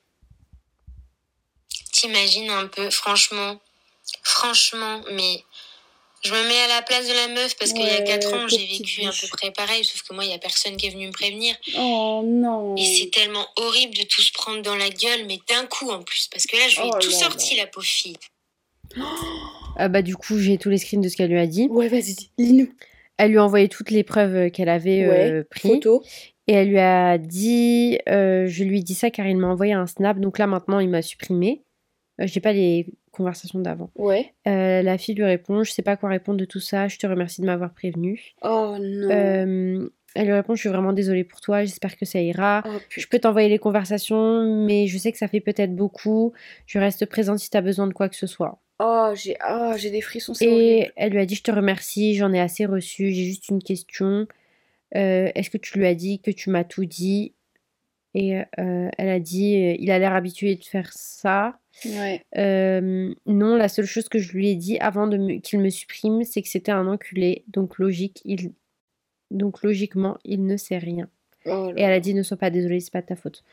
[1.92, 3.60] T'imagines un peu, franchement.
[4.22, 5.42] Franchement, mais.
[6.24, 8.34] Je me mets à la place de la meuf parce qu'il y a Ouais, 4
[8.34, 10.86] ans, j'ai vécu à peu près pareil, sauf que moi, il y a personne qui
[10.86, 11.54] est venu me prévenir.
[11.78, 12.74] Oh non.
[12.76, 16.02] Et c'est tellement horrible de tout se prendre dans la gueule, mais d'un coup en
[16.02, 18.16] plus, parce que là, je lui ai Oh tout là sorti, la pauvre fille.
[19.76, 21.68] Ah bah, du coup, j'ai tous les screens de ce qu'elle lui a dit.
[21.70, 22.72] Ouais, vas-y, lis-nous.
[23.16, 25.70] Elle lui a envoyé toutes les preuves euh, qu'elle avait euh, Ouais, prises.
[25.72, 26.02] Photo.
[26.48, 29.74] Et elle lui a dit, euh, je lui ai dit ça car il m'a envoyé
[29.74, 30.18] un snap.
[30.18, 31.62] Donc là maintenant il m'a supprimé.
[32.20, 33.90] Euh, J'ai pas les conversations d'avant.
[33.96, 34.32] Ouais.
[34.46, 36.88] Euh, la fille lui répond, je sais pas quoi répondre de tout ça.
[36.88, 38.32] Je te remercie de m'avoir prévenu.
[38.42, 39.10] Oh non.
[39.10, 41.64] Euh, elle lui répond, je suis vraiment désolée pour toi.
[41.64, 42.62] J'espère que ça ira.
[42.66, 46.32] Oh Je peux t'envoyer les conversations, mais je sais que ça fait peut-être beaucoup.
[46.66, 48.58] Je reste présente si t'as besoin de quoi que ce soit.
[48.80, 50.52] Oh, j'ai oh, j'ai des frissons, horrible.
[50.54, 53.62] Et elle lui a dit, je te remercie, j'en ai assez reçu, j'ai juste une
[53.62, 54.26] question.
[54.96, 57.34] Euh, Est-ce que tu lui as dit que tu m'as tout dit?
[58.14, 61.58] Et euh, elle a dit, euh, il a l'air habitué de faire ça.
[61.84, 62.22] Ouais.
[62.36, 66.24] Euh, non, la seule chose que je lui ai dit avant me- qu'il me supprime,
[66.24, 67.44] c'est que c'était un enculé.
[67.48, 68.52] Donc logique, il...
[69.30, 71.08] donc logiquement, il ne sait rien.
[71.44, 73.44] Oh Et elle a dit, ne sois pas désolée, c'est pas de ta faute.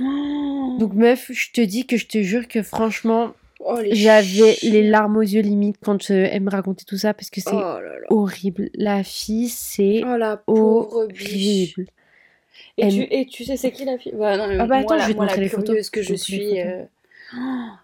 [0.00, 0.76] Oh.
[0.78, 5.16] Donc meuf, je te dis que je te jure que franchement, Oh, J'avais les larmes
[5.16, 7.78] aux yeux limite quand elle me racontait tout ça parce que c'est Oh
[8.10, 8.70] horrible.
[8.74, 11.74] La fille, c'est Oh la pauvre biche.
[11.78, 11.90] horrible.
[12.78, 14.12] Et, Elle- tu, et tu sais c'est qui la fille?
[14.14, 15.90] Bah, non, Ah bah attends, je vais te montrer les photos.
[15.90, 16.60] que Je suis.
[16.60, 16.84] euh,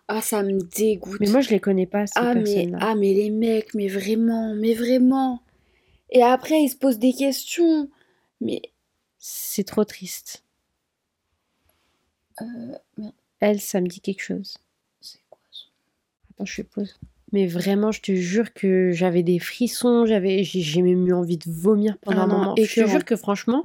[0.08, 1.20] Ah ça me dégoûte.
[1.20, 4.54] Mais moi, je les connais pas, ces ah mais ah mais les mecs, mais vraiment,
[4.54, 5.40] mais vraiment.
[6.10, 7.88] Et après ils se posent des questions.
[8.40, 8.60] Mais
[9.18, 10.44] C'est trop triste.
[12.42, 13.06] euh,
[13.40, 14.56] Elle, ça me dit quelque chose.
[15.00, 15.64] c'est quoi ça
[16.30, 16.98] Attends, je pause.
[17.32, 21.44] Mais vraiment, je te jure que j'avais des frissons, j'avais, j'ai même eu envie de
[21.50, 22.54] vomir pendant Ah un non, moment.
[22.58, 23.64] Je te jure que franchement,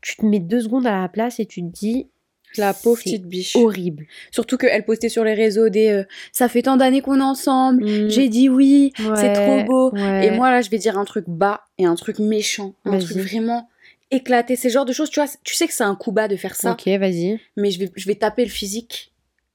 [0.00, 2.08] tu te mets deux secondes à la place et tu te dis,
[2.56, 3.54] La pauvre petite biche.
[3.54, 4.06] horrible.
[4.32, 7.84] Surtout qu'elle postait sur les réseaux des euh, ça fait tant d'années qu'on est ensemble.
[7.84, 9.90] Mm, J'ai dit oui, c'est trop beau.
[9.92, 10.26] ouais.
[10.26, 13.18] Et moi là, je vais dire un truc bas et un truc méchant, un truc
[13.18, 13.68] vraiment
[14.10, 14.56] éclaté.
[14.56, 16.56] C'est genre de choses, tu vois, tu sais que c'est un coup bas de faire
[16.56, 17.38] ça, Ok, vas-y.
[17.56, 19.12] mais je vais, je vais taper le physique.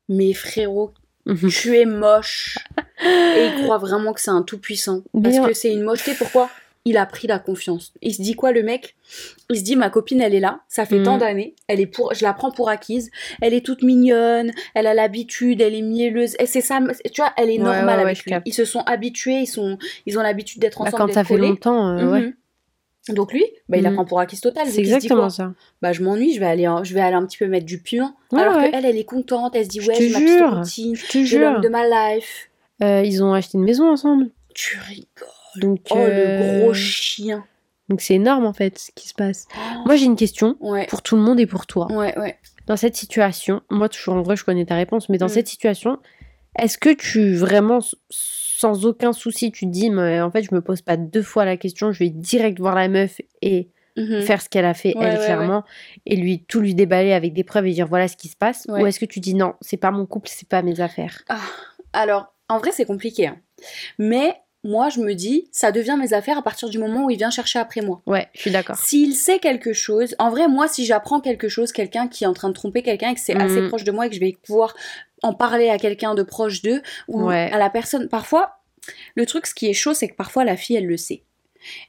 [0.10, 0.92] Mais frérot,
[1.26, 1.50] Mhm.
[1.50, 2.58] tu es moche.
[3.04, 5.02] Et il croit vraiment que c'est un tout puissant.
[5.24, 6.14] Parce que c'est une mocheté.
[6.14, 6.50] Pourquoi?
[6.84, 7.94] Il a pris la confiance.
[8.02, 8.96] Il se dit quoi le mec?
[9.52, 12.12] Il se dit ma copine elle est là, ça fait tant d'années, elle est pour,
[12.16, 16.36] je la prends pour acquise, elle est toute mignonne, elle a l'habitude, elle est mielleuse,
[16.40, 16.80] et c'est ça,
[17.14, 18.32] tu vois, elle est normale ouais, ouais, avec je lui.
[18.32, 18.48] capte.
[18.48, 21.36] Ils se sont habitués, ils sont, ils ont l'habitude d'être Bah, ensemble, quand ça fait
[21.36, 21.50] collés.
[21.50, 22.34] longtemps, euh, ouais.
[23.10, 23.96] Donc lui, bah, il la Mhm.
[23.96, 24.68] prend pour acquise totale.
[24.68, 25.54] C'est dit exactement ça.
[25.82, 28.16] Bah je m'ennuie, je vais aller, je vais aller un petit peu mettre du piment.
[28.32, 28.70] Ouais, Alors ouais.
[28.72, 31.40] qu'elle, elle est contente, elle se dit ouais, j'ai ma petite routine, Je te j'ai
[31.40, 32.50] l'homme de ma life.
[32.84, 34.30] Euh, ils ont acheté une maison ensemble.
[34.54, 35.06] Tu rigoles.
[35.58, 37.44] Donc, Oh euh, le gros chien.
[37.90, 39.48] donc c'est énorme en fait ce qui se passe.
[39.86, 40.86] Moi j'ai une question Ouais.
[40.88, 41.92] pour tout le monde et pour toi.
[41.92, 42.38] Ouais, ouais.
[42.68, 45.30] Dans cette situation, moi toujours en vrai je connais ta réponse, mais dans Mm.
[45.30, 45.98] cette situation,
[46.60, 50.62] est-ce que tu vraiment sans aucun souci tu te dis mais en fait je me
[50.62, 54.22] pose pas deux fois la question, je vais direct voir la meuf et Mhm.
[54.22, 55.64] faire ce qu'elle a fait Ouais, elle ouais, clairement
[56.06, 58.66] et lui tout lui déballer avec des preuves et dire voilà ce qui se passe
[58.70, 61.24] ou est-ce que tu dis non c'est pas mon couple c'est pas mes affaires?
[61.28, 61.42] Ah,
[61.92, 63.28] alors, en vrai, c'est compliqué.
[63.28, 63.38] hein.
[64.00, 64.34] Mais
[64.64, 67.32] moi, je me dis, ça devient mes affaires à partir du moment où il vient
[67.32, 68.02] chercher après moi.
[68.06, 71.72] ouais je suis d'accord S'il sait quelque chose, en vrai, moi, si j'apprends quelque chose,
[71.72, 73.42] quelqu'un qui est en train de tromper quelqu'un et que c'est Mhm.
[73.42, 74.76] assez proche de moi et que je vais pouvoir
[75.24, 77.50] en parler à quelqu'un de proche d'eux ou Ouais.
[77.52, 78.60] à la personne, parfois,
[79.16, 81.24] le truc, ce qui est chaud, c'est que parfois la fille, elle le sait.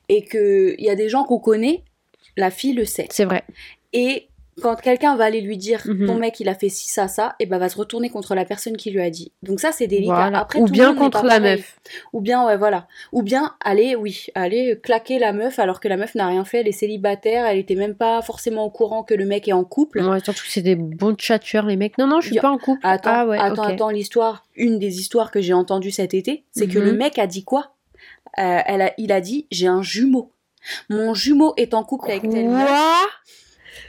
[0.09, 1.83] Et qu'il y a des gens qu'on connaît,
[2.37, 3.07] la fille le sait.
[3.11, 3.43] c'est vrai
[3.95, 4.29] Et
[4.61, 6.07] quand quelqu'un va aller lui dire Mhm.
[6.07, 8.45] ton mec il a fait ci ça ça et ben va se retourner contre la
[8.45, 9.33] personne qui lui a dit.
[9.43, 10.12] Donc ça c'est délicat.
[10.15, 10.38] Voilà.
[10.41, 11.57] après ou tout bien contre la pareil.
[11.57, 11.81] meuf.
[12.12, 12.87] Ou bien ouais voilà.
[13.12, 16.61] Ou bien aller oui aller claquer la meuf alors que la meuf n'a rien fait.
[16.61, 19.65] Elle est célibataire elle était même pas forcément au courant que le mec est en
[19.65, 20.01] couple.
[20.03, 21.97] Ouais, surtout que c'est des bons tchatcheurs les mecs.
[21.97, 22.81] Non non je suis pas en couple.
[22.83, 26.79] Attends ah ouais attends l'histoire une des histoires que j'ai entendues cet été c'est que
[26.79, 26.85] Mhm.
[26.85, 27.75] le mec a dit quoi?
[28.38, 30.31] Euh, elle a, il a dit j'ai un jumeau.
[30.91, 32.71] Mon jumeau est en couple avec telle meuf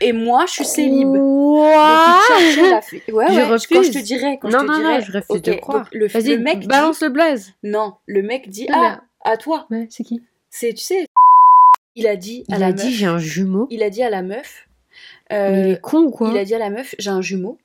[0.01, 3.01] et moi je suis célib Quoi fille.
[3.12, 3.67] Ouais, Je ouais, refuse.
[3.67, 4.93] quand je te dirais, quand non je te non dirais.
[4.99, 8.49] non je refuse ok, de croire le, mec dit- balance le blaze Non, le mec
[8.49, 9.67] dit ah à toi.
[9.69, 10.21] ouais c'est qui?
[10.49, 11.06] C'est tu sais.
[11.95, 12.79] Il a dit à il la a meuf.
[12.82, 14.67] dit j'ai un jumeau Il a dit à la meuf.
[15.29, 16.29] mais euh, il est con ou quoi?
[16.32, 17.58] il a dit à la meuf j'ai un jumeau.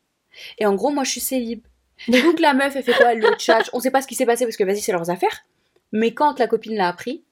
[0.58, 1.60] Et en gros moi je suis célib.
[2.08, 3.12] Donc la meuf elle fait quoi?
[3.12, 3.70] Elle le tchatche.
[3.72, 5.44] On sait pas ce qui s'est passé parce que vas-y c'est leurs affaires.
[5.92, 7.24] Mais quand la copine l'a appris,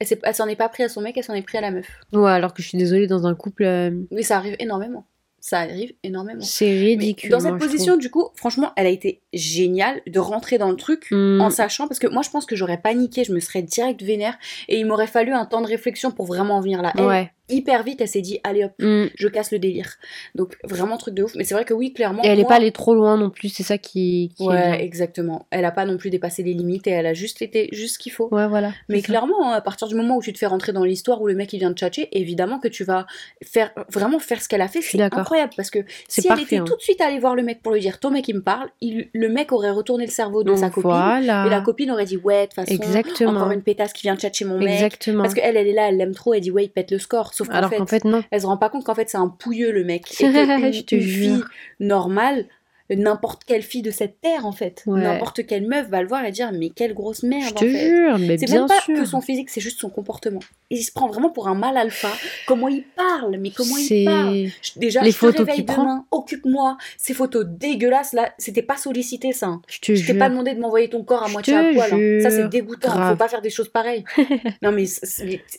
[0.00, 1.86] elle s'en est pas pris à son mec, elle s'en est pris à la meuf.
[2.12, 5.06] ouais alors que je suis désolée dans un couple euh, Mais ça arrive énormément.
[5.38, 6.40] Ça arrive énormément.
[6.40, 10.58] c'est Mais ridicule dans cette position, du coup, franchement, elle a été géniale de rentrer
[10.58, 11.06] dans le truc.
[11.12, 11.40] Hmm.
[11.40, 14.36] en sachant, parce que moi je pense que j'aurais paniqué, je me serais direct vénère,
[14.68, 16.92] et il m'aurait fallu un temps de réflexion pour vraiment en venir là.
[16.96, 19.06] Elle, ouais hyper vite, elle s'est dit, allez hop, Hmm.
[19.14, 19.94] je casse le délire.
[20.34, 22.22] Donc vraiment truc de ouf, mais c'est vrai que oui, clairement.
[22.24, 24.46] et elle est moi- pas allée trop loin non plus c'est ça qui, qui est
[24.48, 24.78] Ouais, bien.
[24.78, 25.46] exactement.
[25.50, 27.98] Elle a pas non plus dépassé les limites et elle a juste été juste ce
[27.98, 28.28] qu'il faut.
[28.32, 29.06] ouais voilà Mais ça.
[29.06, 31.34] clairement, hein, à partir du moment où tu te fais rentrer dans l'histoire où le
[31.34, 33.06] mec il vient de tchatcher, évidemment que tu vas
[33.44, 36.40] faire vraiment faire ce qu'elle a fait, Je suis c'est incroyable parce que si elle
[36.40, 36.64] était hein.
[36.66, 38.68] tout de suite allée voir le mec pour lui dire ton mec il me parle,
[38.80, 41.90] il- le mec aurait retourné le cerveau de Donc, sa copine voilà et la copine
[41.90, 44.58] aurait dit ouais de toute façon exactement encore une pétasse qui vient de tchatcher mon
[44.58, 44.68] mec.
[44.68, 46.98] exactement Parce qu'elle, elle est là, elle l'aime trop, elle dit ouais, il pète le
[46.98, 47.34] score.
[47.36, 49.72] Sauf qu'en fait, fait non elle se rend pas compte qu'en fait c'est un pouilleux
[49.72, 50.10] le mec.
[50.20, 51.34] Et que Je te une jure.
[51.36, 51.44] fille
[51.80, 52.46] normale,
[52.94, 55.00] n'importe quelle fille de cette terre en fait, Ouais.
[55.00, 57.68] n'importe quelle meuf va le voir et dire mais quelle grosse merde je en te
[57.68, 57.88] fait.
[57.88, 60.40] jure mais C'est même pas sûr que son physique, c'est juste son comportement.
[60.70, 62.08] Il se prend vraiment pour un mal alpha.
[62.46, 64.46] Comment il parle, mais comment il parle.
[64.76, 65.82] Déjà, Les je te photos réveille qu'il prend.
[65.82, 66.76] demain, occupe-moi.
[66.96, 69.46] Ces photos dégueulasses là, c'était pas sollicité ça.
[69.46, 69.62] hein.
[69.68, 71.92] je te Je t'ai pas demandé de m'envoyer ton corps à moitié te à poil.
[71.92, 72.20] hein.
[72.22, 72.90] Ça c'est dégoûtant.
[72.90, 73.16] Faut Grave.
[73.16, 74.04] pas faire des choses pareilles.
[74.62, 74.84] non mais,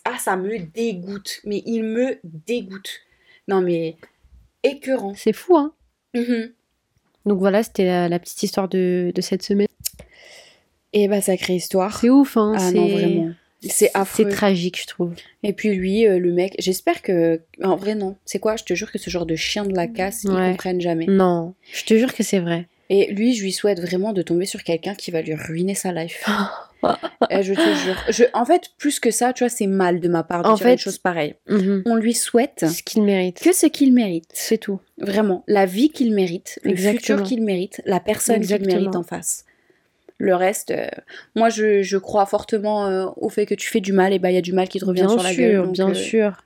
[0.06, 1.42] ah ça me dégoûte.
[1.46, 2.90] Mais il me dégoûte.
[3.48, 3.96] Non mais
[4.64, 5.14] écœurant.
[5.16, 5.74] c'est fou hein
[6.14, 6.52] Mhm.
[7.28, 9.68] Donc voilà c'était la, la petite histoire de, de cette semaine
[10.94, 12.00] Et bah sacrée histoire.
[12.00, 13.32] c'est ouf hein Ah c'est non vraiment.
[13.62, 14.26] C'est affreux.
[14.30, 15.14] c'est tragique je trouve
[15.44, 17.42] Et puis lui, euh, le mec, j'espère que.
[17.64, 18.16] En vrai, non.
[18.24, 18.56] C'est quoi?
[18.56, 20.52] Je te jure que ce genre de chien de la casse, ils Ouais.
[20.52, 21.06] comprennent jamais.
[21.08, 24.46] non je te jure que c'est vrai Et lui, je lui souhaite vraiment de tomber
[24.46, 26.24] sur quelqu'un qui va lui ruiner sa life.
[27.32, 27.96] Je te jure.
[28.10, 30.54] Je, en fait, plus que ça, tu vois, c'est mal de ma part de En
[30.54, 31.34] dire fait- une chose pareille.
[31.50, 31.84] Mhm.
[31.88, 33.42] On lui souhaite Ce qu'il mérite.
[33.42, 34.30] que ce qu'il mérite.
[34.34, 34.80] C'est tout.
[35.00, 35.44] Vraiment.
[35.48, 37.00] La vie qu'il mérite, le Exactement.
[37.18, 39.44] futur qu'il mérite, la personne qu'il mérite en face.
[40.20, 40.88] Le reste, euh,
[41.36, 44.32] moi, je, je crois fortement euh, au fait que tu fais du mal, et bah,
[44.32, 45.64] il y a du mal qui te revient Bien sur la sûr, gueule.
[45.66, 46.44] donc, bien euh, sûr.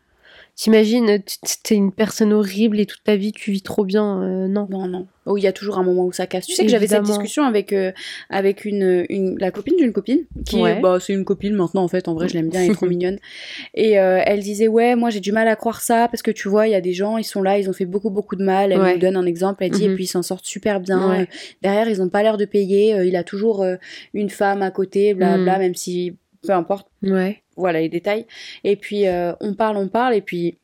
[0.56, 1.20] T'imagines,
[1.64, 4.22] t'es une personne horrible et toute ta vie tu vis trop bien.
[4.22, 4.68] euh, non.
[4.70, 5.08] Non, non.
[5.26, 6.46] Oh, il y a toujours un moment où ça casse.
[6.46, 7.92] Tu sais que j'avais cette discussion avec, euh,
[8.30, 10.80] avec une, une, la copine d'une copine, qui Ouais.
[10.80, 12.08] bah, c'est une copine maintenant, en fait.
[12.08, 13.18] En vrai, je l'aime bien, elle est trop mignonne.
[13.74, 16.48] Et euh, elle disait, ouais, moi, j'ai du mal à croire ça, parce que tu
[16.50, 18.44] vois, il y a des gens, ils sont là, ils ont fait beaucoup, beaucoup de
[18.44, 18.72] mal.
[18.72, 18.94] Elle Ouais.
[18.94, 19.92] nous donne un exemple, elle dit, Mhm.
[19.92, 21.10] et puis ils s'en sortent super bien.
[21.10, 21.28] Ouais.
[21.62, 22.96] Derrière, ils ont pas l'air de payer.
[23.06, 23.64] il a toujours
[24.14, 25.60] une femme à côté, blabla, Mhm.
[25.60, 27.42] même si, peu importe, Ouais.
[27.58, 28.26] Voilà les détails.
[28.64, 30.58] Et puis euh, on parle, on parle, et puis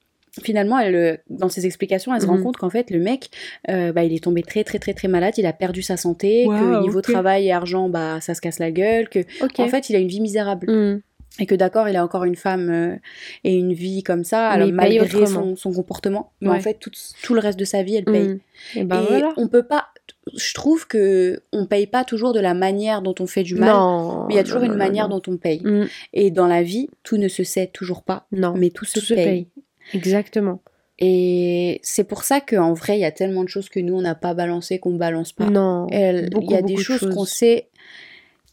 [0.43, 2.43] finalement, elle, euh, dans ses explications, elle se rend Mhm.
[2.43, 3.29] compte qu'en fait, le mec,
[3.69, 6.45] euh, bah, il est tombé très très très très malade, il a perdu sa santé,
[6.45, 9.19] que Waouh, niveau travail et argent, bah ça se casse la gueule, que
[9.59, 10.69] en fait, il a une vie misérable.
[10.71, 11.01] Mhm.
[11.39, 12.95] Et que d'accord, il a encore une femme euh,
[13.43, 16.31] et une vie comme ça, alors, paye malgré son, son comportement.
[16.41, 16.89] Mais en fait, tout,
[17.21, 18.27] tout le reste de sa vie, elle paye.
[18.29, 18.39] Mhm.
[18.75, 19.33] Et ben et voilà.
[19.37, 19.87] on peut pas.
[20.35, 23.69] Je trouve que on paye pas toujours de la manière dont on fait du mal.
[23.69, 24.25] Non.
[24.27, 25.17] Mais il y a toujours non, une non, manière non.
[25.19, 25.61] dont on paye.
[25.63, 25.87] Mhm.
[26.13, 28.53] Et dans la vie, tout ne se sait toujours pas, Non.
[28.55, 29.25] mais tout se Tout se paye.
[29.25, 29.47] paye.
[29.93, 30.61] Exactement.
[30.99, 34.01] Et c'est pour ça qu'en vrai, il y a tellement de choses que nous, on
[34.01, 35.45] n'a pas balancé, qu'on balance pas.
[35.49, 35.87] Non.
[35.91, 37.69] Il y a des de choses qu'on sait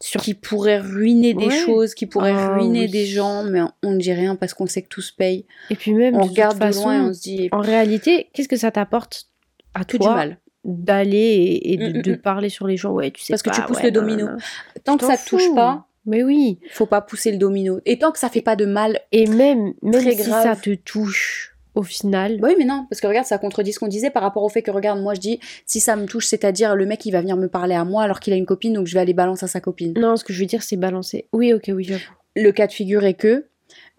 [0.01, 1.55] Sur- qui pourraient ruiner des Ouais.
[1.65, 2.89] choses, qui pourraient Ah, ruiner oui.
[2.91, 5.45] des gens, mais on ne dit rien parce qu'on sait que tout se paye.
[5.71, 7.61] Et puis même, On de toute regarde de façon, loin et on se dit en
[7.61, 9.27] réalité, qu'est-ce que ça t'apporte
[9.73, 10.37] à que du mal.
[10.65, 13.41] D'aller et, et de, Mm, mm, de parler sur les gens Ouais, tu sais Parce
[13.43, 14.25] que tu pousses ouais, le domino.
[14.25, 14.37] non, non.
[14.83, 16.59] Tant que ça te touche pas, Mais oui.
[16.71, 17.79] faut pas pousser le domino.
[17.85, 18.99] Et tant que ça fait pas de mal.
[19.11, 20.43] Et même, même si grave.
[20.43, 23.79] ça te touche, au final, Bah oui, mais non, parce que regarde, ça contredit ce
[23.79, 26.25] qu'on disait par rapport au fait que, regarde, moi je dis, si ça me touche,
[26.25, 28.73] c'est-à-dire le mec il va venir me parler à moi alors qu'il a une copine,
[28.73, 29.93] donc je vais aller balancer à sa copine.
[29.97, 31.27] non, ce que je veux dire, c'est balancer.
[31.33, 32.01] Oui, ok, oui, j'avoue.
[32.37, 33.47] Le cas de figure est que.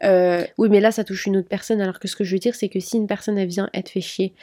[0.04, 2.38] Euh, Oui, mais là, ça touche une autre personne, alors que ce que je veux
[2.38, 4.35] dire, c'est que si une personne, elle vient, elle te fait chier,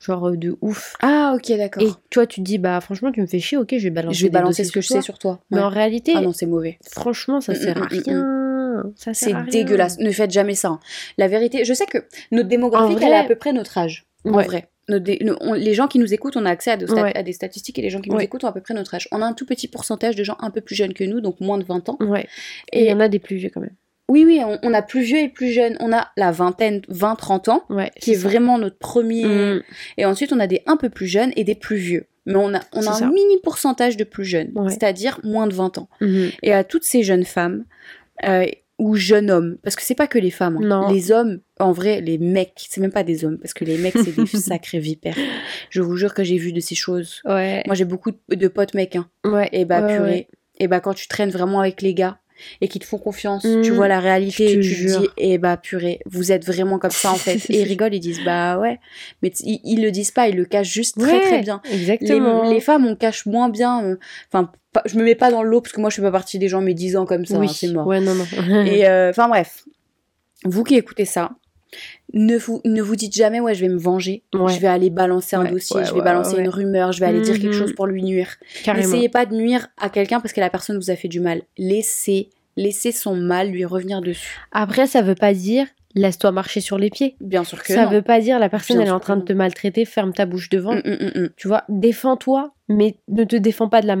[0.00, 1.82] genre euh, de ouf, Ah, ok, d'accord.
[1.82, 4.18] et toi, tu te dis, bah, franchement, tu me fais chier, ok, je vais balancer
[4.18, 5.40] Je vais balancer ce que je sais sur toi.
[5.50, 6.78] Mais en réalité, Ah non, c'est mauvais.
[6.90, 8.92] franchement, ça Mm, sert mm, à mm, rien.
[8.96, 9.50] Ça sert C'est à rien.
[9.50, 9.98] dégueulasse.
[9.98, 10.68] Ne faites jamais ça.
[10.68, 10.80] hein.
[11.18, 11.98] La vérité, je sais que
[12.30, 14.06] notre démographie, elle est à peu près notre âge.
[14.24, 14.44] En Ouais.
[14.44, 14.68] vrai.
[14.88, 17.16] Dé- on- les gens qui nous écoutent, on a accès à, de stat- Ouais.
[17.16, 18.24] à des statistiques et les gens qui nous Ouais.
[18.24, 19.08] écoutent ont à peu près notre âge.
[19.12, 21.40] On a un tout petit pourcentage de gens un peu plus jeunes que nous, donc
[21.40, 21.96] moins de 20 ans.
[22.00, 22.26] Ouais.
[22.72, 23.74] Et il y en a des plus vieux quand même.
[24.12, 25.76] Oui, oui, on, on a plus vieux et plus jeunes.
[25.80, 27.90] On a la vingtaine, 20-30 ans, Ouais.
[28.00, 29.24] qui est vraiment notre premier.
[29.24, 29.62] Mm.
[29.98, 32.06] Et ensuite, on a des un peu plus jeunes et des plus vieux.
[32.26, 34.68] Mais on a, on a un mini pourcentage de plus jeunes, Ouais.
[34.70, 35.88] c'est-à-dire moins de 20 ans.
[36.00, 36.30] Mhm.
[36.42, 37.64] Et à toutes ces jeunes femmes,
[38.24, 38.46] euh,
[38.78, 40.66] ou jeunes hommes, parce que c'est pas que les femmes, hein.
[40.66, 40.88] Non.
[40.92, 43.94] les hommes, en vrai, les mecs, c'est même pas des hommes, parce que les mecs,
[44.04, 45.16] c'est des sacrés vipères.
[45.70, 47.22] Je vous jure que j'ai vu de ces choses.
[47.24, 47.62] Ouais.
[47.66, 49.08] Moi, j'ai beaucoup de- potes mecs, hein.
[49.24, 49.48] ouais.
[49.52, 50.28] Et bah, purée.
[50.60, 52.18] Et bah, quand tu traînes vraiment avec les gars
[52.60, 55.00] et qui te font confiance, tu vois la réalité et tu te jure.
[55.00, 57.36] dis, et bah, purée, vous êtes vraiment comme ça, en fait.
[57.50, 58.78] et ils rigolent, ils disent, bah ouais.
[59.22, 61.60] Mais ils, ils le disent pas, ils le cachent juste très, Ouais, très bien.
[61.70, 62.42] Exactement.
[62.44, 63.84] Les, les femmes, on cache moins bien.
[63.84, 63.96] euh,
[64.32, 66.38] Enfin, pas- je me mets pas dans l'eau parce que moi, je fais pas partie
[66.38, 67.38] des gens médisants comme ça.
[67.38, 67.46] oui.
[67.48, 67.86] hein, c'est mort.
[67.86, 68.26] Ouais, non, non.
[68.66, 69.64] Et euh, enfin, bref.
[70.44, 71.30] Vous qui écoutez ça,
[72.14, 74.22] ne vous, ne vous dites jamais, ouais, je vais me venger.
[74.34, 74.52] Ouais.
[74.52, 77.20] Je vais aller balancer un dossier, ouais, je vais balancer une rumeur, je vais aller
[77.20, 77.58] dire quelque Mhm.
[77.58, 78.28] chose pour lui nuire.
[78.66, 81.42] N'essayez pas de nuire à quelqu'un parce que la personne vous a fait du mal.
[81.58, 84.38] Laissez, laissez son mal lui revenir dessus.
[84.52, 87.16] Après, ça veut pas dire laisse-toi marcher sur les pieds.
[87.20, 87.90] Bien sûr que Ça non.
[87.90, 90.24] veut pas dire la personne Bien elle est en train de te maltraiter, ferme ta
[90.24, 90.74] bouche devant.
[90.74, 91.28] Mm, mm, mm.
[91.36, 93.96] Tu vois, défends-toi, mais ne te défends pas de la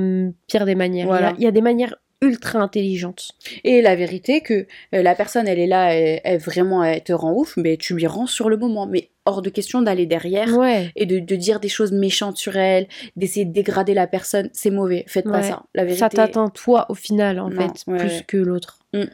[0.48, 1.04] pire des manières.
[1.04, 1.34] Il y a- Voilà.
[1.36, 3.32] il y, a des manières ultra intelligentes.
[3.64, 7.12] Et la vérité que euh, la personne, elle est là, elle, elle vraiment, elle te
[7.12, 8.86] rend ouf, mais tu lui rends sur le moment.
[8.86, 10.90] Mais hors de question d'aller derrière Ouais.
[10.96, 14.48] et de, de dire des choses méchantes sur elle, d'essayer de dégrader la personne.
[14.52, 15.04] C'est mauvais.
[15.08, 15.64] Faites pas ça.
[15.74, 15.98] La vérité.
[16.00, 18.78] Ça t'atteint toi au final en Non, fait, ouais, plus que l'autre.
[18.94, 19.04] Mm.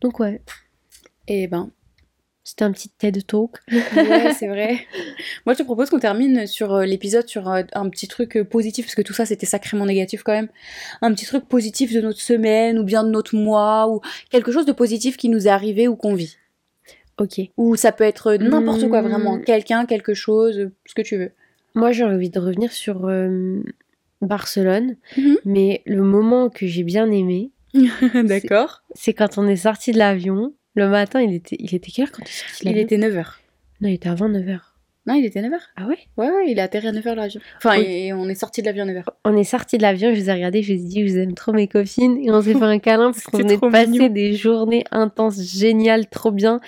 [0.00, 0.40] Donc ouais,
[1.28, 1.70] Eh ben,
[2.50, 3.56] c'était un petit TED Talk.
[3.70, 4.80] ouais, c'est vrai.
[5.46, 8.44] Moi, je te propose qu'on termine sur euh, l'épisode sur euh, un petit truc euh,
[8.44, 10.48] positif, parce que tout ça, c'était sacrément négatif quand même.
[11.00, 14.66] Un petit truc positif de notre semaine, ou bien de notre mois, ou quelque chose
[14.66, 16.36] de positif qui nous est arrivé ou qu'on vit.
[17.18, 17.40] Ok.
[17.56, 19.38] Ou ça peut être n'importe quoi, vraiment.
[19.38, 21.30] Quelqu'un, quelque chose, ce que tu veux.
[21.74, 23.62] Moi j'ai envie de revenir sur euh,
[24.22, 25.36] Barcelone, Mhm.
[25.44, 27.50] mais le moment que j'ai bien aimé,
[28.14, 28.82] D'accord.
[28.94, 30.52] c'est quand on est sorti de l'avion.
[30.74, 32.96] Le matin, il était, il était quelle heure quand on est sorti de Il était
[32.98, 33.24] 9h.
[33.80, 34.58] Non, il était avant 9h.
[35.06, 35.56] Non, il était 9h.
[35.76, 35.96] Ah ouais?
[36.18, 37.40] Ouais, ouais, il est atterri à 9h l'avion.
[37.56, 37.84] Enfin, Oui.
[37.88, 39.02] et on est sorti de l'avion à 9h.
[39.24, 41.18] On est sorti de l'avion, je vous ai regardé, je vous ai dit, je vous
[41.18, 42.18] aime trop mes copines.
[42.22, 44.08] Et on s'est fait un câlin parce qu'on passer mignon.
[44.08, 46.60] des journées intenses, géniales, trop bien.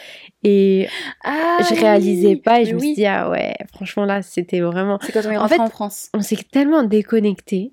[0.43, 0.89] Et
[1.23, 4.99] Ah je réalisais pas et je me suis dit, ah ouais, franchement là, c'était vraiment.
[5.03, 6.09] C'est quand on est En rentré fait- en France.
[6.15, 7.73] On s'est tellement déconnecté.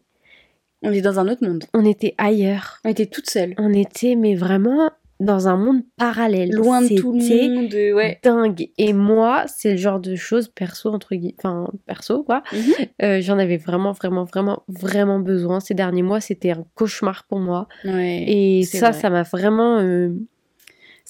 [0.84, 1.64] On est dans un autre monde.
[1.74, 2.80] On était ailleurs.
[2.86, 3.54] On était toute seule.
[3.58, 6.52] On était, mais vraiment, dans un monde parallèle.
[6.52, 7.20] Loin de tout le
[7.56, 7.74] monde.
[7.74, 8.20] euh, Ouais.
[8.24, 8.70] dingue.
[8.78, 12.42] Et moi, c'est le genre de choses perso, entre guillemets, enfin, perso, quoi.
[12.54, 12.60] Mhm.
[13.02, 15.60] Euh, J'en avais vraiment, vraiment, vraiment, vraiment besoin.
[15.60, 17.68] Ces derniers mois, c'était un cauchemar pour moi.
[17.84, 18.24] Ouais.
[18.28, 19.00] Et ça, vrai.
[19.00, 19.80] ça m'a vraiment.
[19.80, 20.10] euh,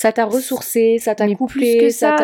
[0.02, 2.16] Ça t'a ressourcé, ça t'a coupé, plus que ça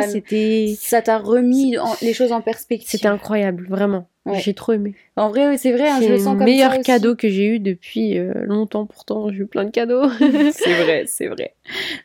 [0.79, 2.89] ça, t'a remis en- les choses en perspective.
[2.89, 4.07] C'était incroyable, vraiment.
[4.25, 4.39] Ouais.
[4.39, 4.95] J'ai trop aimé.
[5.17, 6.85] En vrai, oui, c'est vrai, hein, je C'est le sens le comme meilleur ça aussi.
[6.85, 8.85] cadeau que j'ai eu depuis euh, longtemps.
[8.85, 10.09] Pourtant, j'ai eu plein de cadeaux.
[10.53, 11.53] c'est vrai, c'est vrai.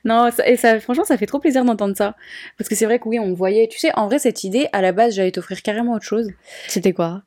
[0.04, 2.16] Non, ça- et ça, franchement, ça fait trop plaisir d'entendre ça.
[2.58, 3.68] Parce que c'est vrai que oui, on voyait.
[3.68, 6.28] Tu sais, en vrai, cette idée, à la base, j'allais t'offrir carrément autre chose.
[6.66, 7.22] C'était quoi?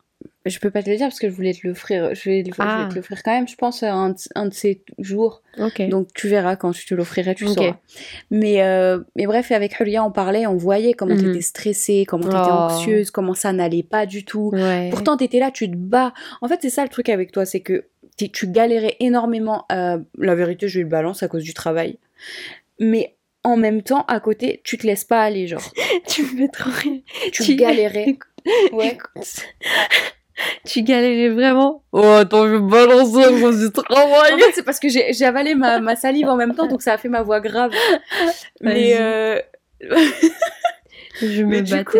[0.45, 2.13] Je peux pas te le dire parce que je voulais te l'offrir.
[2.15, 2.87] Je vais, je vais Ah.
[2.89, 5.41] te l'offrir quand même, je pense, un, de- un de ces jours.
[5.89, 7.53] Donc tu verras quand je te l'offrirai, tu Ok.
[7.55, 7.77] sauras.
[8.29, 11.31] Mais, euh, mais bref, avec Julia, on parlait, on voyait comment Mhm.
[11.31, 12.73] t'étais stressée, comment t'étais Oh.
[12.73, 14.49] anxieuse, comment ça n'allait pas du tout.
[14.53, 14.89] ouais.
[14.91, 16.13] Pourtant, t'étais là, tu te bats.
[16.41, 17.85] En fait, c'est ça le truc avec toi, c'est que
[18.17, 19.65] tu galérais énormément.
[19.71, 21.97] euh, la vérité, je vais le balance à cause du travail.
[22.79, 25.61] Mais en même temps, à côté, tu te laisses pas aller, genre.
[26.07, 27.01] tu me fais trop rire.
[27.31, 28.17] Tu Tu- galérais.
[28.73, 28.87] Ouais.
[28.93, 29.45] Écoute,
[30.65, 31.83] tu galérais vraiment.
[31.91, 34.33] Oh, attends, je à cause du travail.
[34.33, 36.93] En fait, c'est parce que j'ai avalé ma, ma salive en même temps, donc ça
[36.93, 37.71] a fait ma voix grave.
[38.61, 39.39] Mais euh,
[41.21, 41.97] Je me Mais du coup,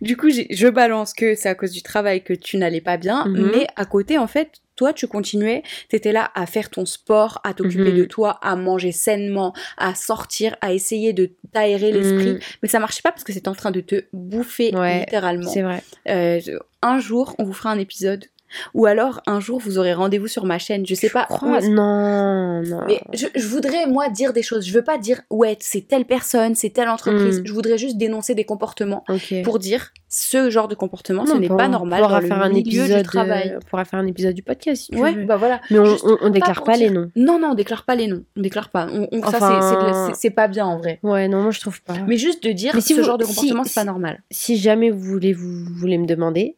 [0.00, 3.26] du coup, je balance que c'est à cause du travail que tu n'allais pas bien,
[3.26, 3.50] Mhm.
[3.52, 7.54] mais à côté, en fait, toi, tu continuais, t'étais là à faire ton sport, à
[7.54, 7.96] t'occuper Mhm.
[7.98, 12.38] de toi, à manger sainement, à sortir, à essayer de t'aérer l'esprit, Mhm.
[12.62, 15.50] mais ça marchait pas parce que c'était en train de te bouffer Ouais, littéralement.
[15.50, 15.82] C'est vrai.
[16.08, 16.40] Euh,
[16.82, 18.26] un jour, on vous fera un épisode,
[18.74, 21.24] ou alors un jour, vous aurez rendez-vous sur ma chaîne, je sais pas.
[21.26, 22.80] Crois- Non, non.
[22.86, 24.66] mais je, je voudrais, moi, dire des choses.
[24.66, 27.40] Je veux pas dire, ouais, c'est telle personne, c'est telle entreprise.
[27.40, 27.46] Mm.
[27.46, 29.04] Je voudrais juste dénoncer des comportements
[29.44, 32.44] pour dire ce genre de comportement, ce n'est pas normal On pourra dans faire le
[32.44, 32.96] un épisode.
[32.96, 33.50] du travail.
[33.54, 35.24] euh, On pourra faire un épisode du podcast si ouais, veux.
[35.24, 35.60] bah voilà.
[35.70, 37.10] Mais on, Juste on, on pas déclare pas les noms.
[37.16, 38.22] Non, non, on déclare pas les noms.
[38.36, 38.86] On déclare pas.
[38.90, 40.98] On, ça, c'est- pas bien en vrai.
[41.02, 41.94] Ouais, non, moi je trouve pas.
[42.06, 44.22] Mais juste de dire si ce vous- genre de si- comportement, c'est pas si- normal.
[44.30, 46.56] Si jamais vous voulez, vous, voulez me demander,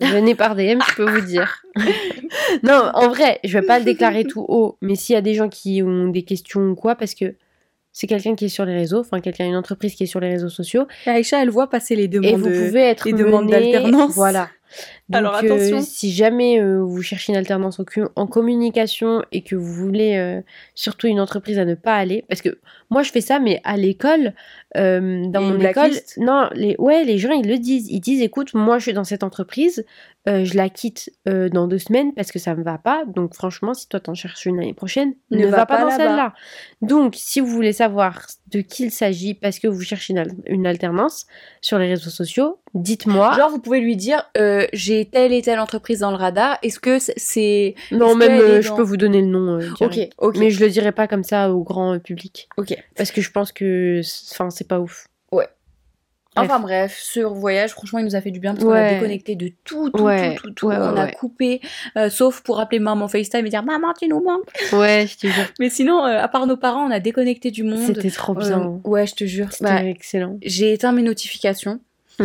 [0.00, 1.62] venez par DM, je peux vous dire.
[2.62, 5.34] non, en vrai, je vais pas le déclarer tout haut, mais s'il y a des
[5.34, 7.36] gens qui ont des questions ou quoi, parce que
[7.92, 10.28] c'est quelqu'un qui est sur les réseaux, enfin quelqu'un, une entreprise qui est sur les
[10.28, 12.30] réseaux sociaux, Aïcha, elle voit passer les demandes.
[12.30, 14.14] et vous pouvez être les demandes d'alternance.
[14.14, 14.48] Voilà.
[15.10, 15.80] Donc, Alors, euh, attention.
[15.82, 17.80] si jamais euh, vous cherchez une alternance
[18.14, 20.40] en, communication et que vous voulez euh,
[20.76, 23.76] surtout une entreprise à ne pas aller, parce que moi je fais ça, mais à
[23.76, 24.34] l'école,
[24.76, 28.54] euh, dans mon école, non, les, ouais, les gens ils le disent, ils disent, écoute,
[28.54, 29.84] moi je suis dans cette entreprise,
[30.28, 33.34] euh, je la quitte euh, dans deux semaines parce que ça me va pas, donc
[33.34, 36.34] franchement, si toi t'en cherches une l'année prochaine, ne, va, pas, dans celle-là.
[36.82, 40.34] Donc, si vous voulez savoir de qui il s'agit parce que vous cherchez une, al-
[40.46, 41.26] une alternance
[41.62, 43.34] sur les réseaux sociaux, dites-moi.
[43.36, 44.66] Genre, vous pouvez lui dire, euh,
[45.00, 46.58] j'ai telle et telle entreprise dans le radar.
[46.62, 47.74] Est-ce que c'est-.
[47.90, 49.58] Non, même euh, je dans- peux vous donner le nom.
[49.60, 50.36] euh, Ok, ok.
[50.38, 52.48] Mais je le dirai pas comme ça au grand euh, public.
[52.56, 52.76] Ok.
[52.96, 54.00] Parce que je pense que.
[54.32, 55.06] Enfin, c'est pas ouf.
[56.36, 58.94] Enfin bref, ce voyage, franchement, il nous a fait du bien parce qu'on a Ouais.
[58.94, 60.66] déconnecté de tout, tout, Ouais, tout, tout, tout.
[60.68, 61.12] ouais, ouais, on a ouais.
[61.12, 61.60] coupé,
[61.98, 64.44] euh, sauf pour appeler maman FaceTime et dire maman, tu nous manques.
[64.72, 65.44] Ouais, je te jure.
[65.58, 67.84] Mais sinon, euh, à part nos parents, on a déconnecté du monde.
[67.84, 68.80] C'était trop Euh, bien.
[68.84, 69.48] ouais, je te jure.
[69.52, 70.38] C'était Bah, excellent.
[70.42, 71.80] j'ai éteint mes notifications.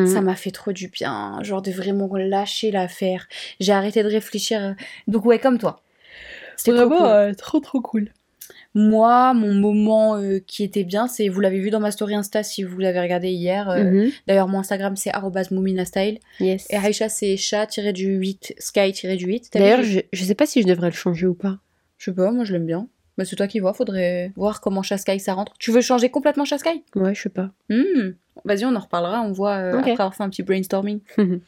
[0.08, 1.39] Ça m'a fait trop du bien.
[1.43, 3.27] Genre de vraiment lâcher l'affaire.
[3.60, 4.75] J'ai arrêté de réfléchir.
[5.08, 5.81] Donc, ouais, comme toi.
[6.58, 7.05] C'était trop cool.
[7.08, 8.12] euh, trop trop cool.
[8.73, 12.43] Moi, mon moment euh, qui était bien, c'est, vous l'avez vu dans ma story Insta
[12.43, 13.69] si vous l'avez regardé hier.
[13.69, 14.12] euh, Mhm.
[14.27, 15.12] D'ailleurs, mon Instagram, c'est
[15.51, 16.19] @mouminastyle.
[16.41, 16.67] Yes.
[16.69, 19.49] Et Aïcha, c'est chat-du-8, sky-du-8.
[19.51, 21.58] T'as D'ailleurs, je, je sais pas si je devrais le changer ou pas.
[21.97, 22.88] je sais pas, moi je l'aime bien.
[23.17, 25.53] Bah, c'est toi qui vois, faudrait voir comment Sky ça rentre.
[25.58, 26.84] Tu veux changer complètement Sky?
[26.95, 27.51] Ouais, je sais pas.
[27.69, 28.12] Hmm.
[28.43, 29.79] Vas-y, on en reparlera, on voit euh, Ok.
[29.79, 30.99] après avoir fait un petit brainstorming.
[31.17, 31.39] Mhm.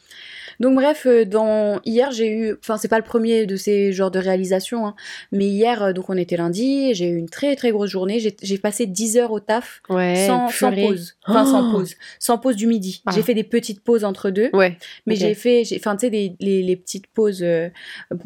[0.60, 4.10] Donc bref, euh, dans hier j'ai eu, enfin c'est pas le premier de ces genres
[4.10, 4.94] de réalisations, hein,
[5.30, 8.58] mais hier euh, donc on était lundi, j'ai eu une très très grosse journée, j'ai
[8.58, 10.26] passé 10 heures au taf Ouais.
[10.26, 11.76] sans, pause, enfin sans Oh.
[11.76, 13.02] pause, sans pause du midi.
[13.06, 13.12] Ah.
[13.14, 14.50] J'ai fait des petites pauses entre deux.
[14.52, 14.76] Ouais.
[15.06, 17.68] Mais j'ai fait, j'ai- enfin, tu sais, les, les petites pauses euh,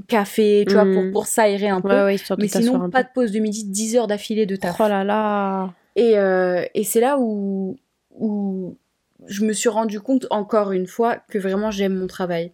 [0.09, 1.13] café, tu vois, pour, Mm.
[1.13, 1.89] pour s'aérer un peu.
[2.05, 3.09] Ouais, mais sinon, pas peu.
[3.09, 4.77] de pause de midi, 10 heures d'affilée de taf.
[4.81, 5.73] Oh là là.
[5.97, 7.77] Et, euh, et c'est là où,
[8.19, 8.77] où
[9.27, 12.53] je me suis rendu compte, encore une fois, que vraiment j'aime mon travail.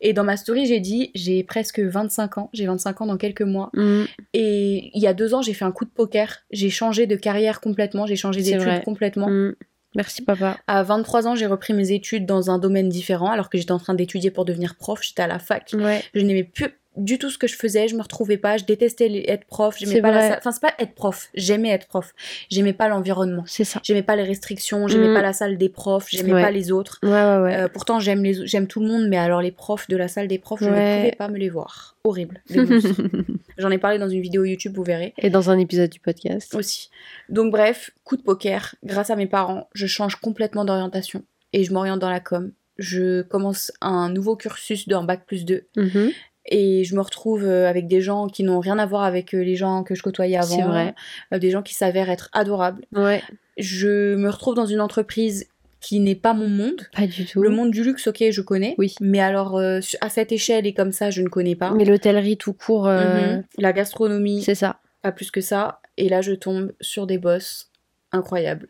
[0.00, 3.42] Et dans ma story, j'ai dit, j'ai presque 25 ans, j'ai 25 ans dans quelques
[3.42, 3.70] mois.
[3.74, 4.06] Mhm.
[4.34, 6.38] Et il y a deux ans, j'ai fait un coup de poker.
[6.50, 9.28] J'ai changé de carrière complètement, j'ai changé d'études complètement.
[9.28, 9.54] Mhm.
[9.96, 10.56] Merci papa.
[10.68, 13.78] À 23 ans, j'ai repris mes études dans un domaine différent, alors que j'étais en
[13.78, 15.74] train d'étudier pour devenir prof, j'étais à la fac.
[15.74, 16.00] Ouais.
[16.14, 19.24] Je n'aimais plus du tout ce que je faisais, je me retrouvais pas, je détestais
[19.30, 20.38] être prof, j'aimais pas la salle.
[20.38, 22.12] Enfin, c'est pas être prof, j'aimais être prof.
[22.50, 23.44] J'aimais pas l'environnement.
[23.46, 23.80] C'est ça.
[23.84, 25.14] J'aimais pas les restrictions, j'aimais Mm.
[25.14, 26.42] pas la salle des profs, j'aimais Ouais.
[26.42, 26.98] pas les autres.
[27.02, 27.56] Ouais, ouais, ouais.
[27.56, 30.26] Euh, pourtant, j'aime les, j'aime tout le monde, mais alors les profs de la salle
[30.28, 31.96] des profs, je ne pouvais pas me les voir.
[32.04, 32.42] Horrible.
[33.58, 36.54] J'en ai parlé dans une vidéo YouTube, vous verrez Et dans un épisode du podcast.
[36.54, 36.90] aussi.
[37.28, 41.22] Donc bref, coup de poker, grâce à mes parents, je change complètement d'orientation
[41.52, 42.52] et je m'oriente dans la com.
[42.78, 46.10] Je commence un nouveau cursus d'un bac plus 2 Mhm.
[46.50, 49.38] Et je me retrouve euh, avec des gens qui n'ont rien à voir avec euh,
[49.42, 50.56] les gens que je côtoyais avant.
[50.56, 50.94] C'est vrai.
[51.32, 52.84] Euh, des gens qui s'avèrent être adorables.
[52.94, 53.22] Ouais,
[53.56, 55.46] Je me retrouve dans une entreprise
[55.80, 56.82] qui n'est pas mon monde.
[56.94, 57.40] pas du tout.
[57.42, 58.74] Le monde du luxe, ok, je connais.
[58.76, 58.94] Oui.
[59.00, 61.70] Mais alors, euh, à cette échelle et comme ça, je ne connais pas.
[61.70, 63.44] Mais l'hôtellerie tout court, euh, Mhm.
[63.58, 64.80] La gastronomie, c'est ça.
[65.02, 65.80] pas plus que ça.
[65.96, 67.70] Et là, je tombe sur des boss
[68.12, 68.66] incroyables.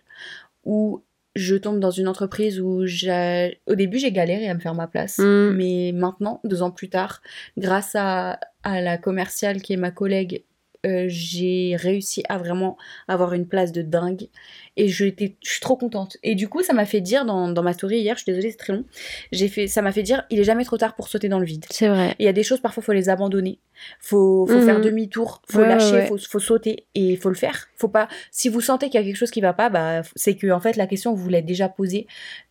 [0.64, 1.02] Où
[1.36, 5.18] je tombe dans une entreprise où au début j'ai galéré à me faire ma place.
[5.18, 5.50] Mm.
[5.56, 7.22] Mais maintenant, deux ans plus tard,
[7.56, 10.44] grâce à, à la commerciale qui est ma collègue,
[10.86, 12.76] euh, j'ai réussi à vraiment
[13.08, 14.28] avoir une place de dingue.
[14.76, 16.16] Et je, étais- je suis trop contente.
[16.22, 18.50] Et du coup, ça m'a fait dire dans, dans ma story hier, je suis désolée,
[18.50, 18.84] c'est très long,
[19.32, 21.44] j'ai fait, ça m'a fait dire, il est jamais trop tard pour sauter dans le
[21.44, 21.66] vide.
[21.70, 22.14] C'est vrai.
[22.18, 23.58] Il y a des choses, parfois, faut les abandonner.
[23.98, 24.64] Faut, faut Mhm.
[24.64, 26.06] faire demi-tour, faut Ouais, lâcher, ouais, ouais.
[26.06, 27.68] Faut, faut sauter et faut le faire.
[27.76, 28.08] Faut pas.
[28.30, 30.60] Si vous sentez qu'il y a quelque chose qui va pas, bah, c'est que en
[30.60, 32.06] fait la question vous l'avez déjà posée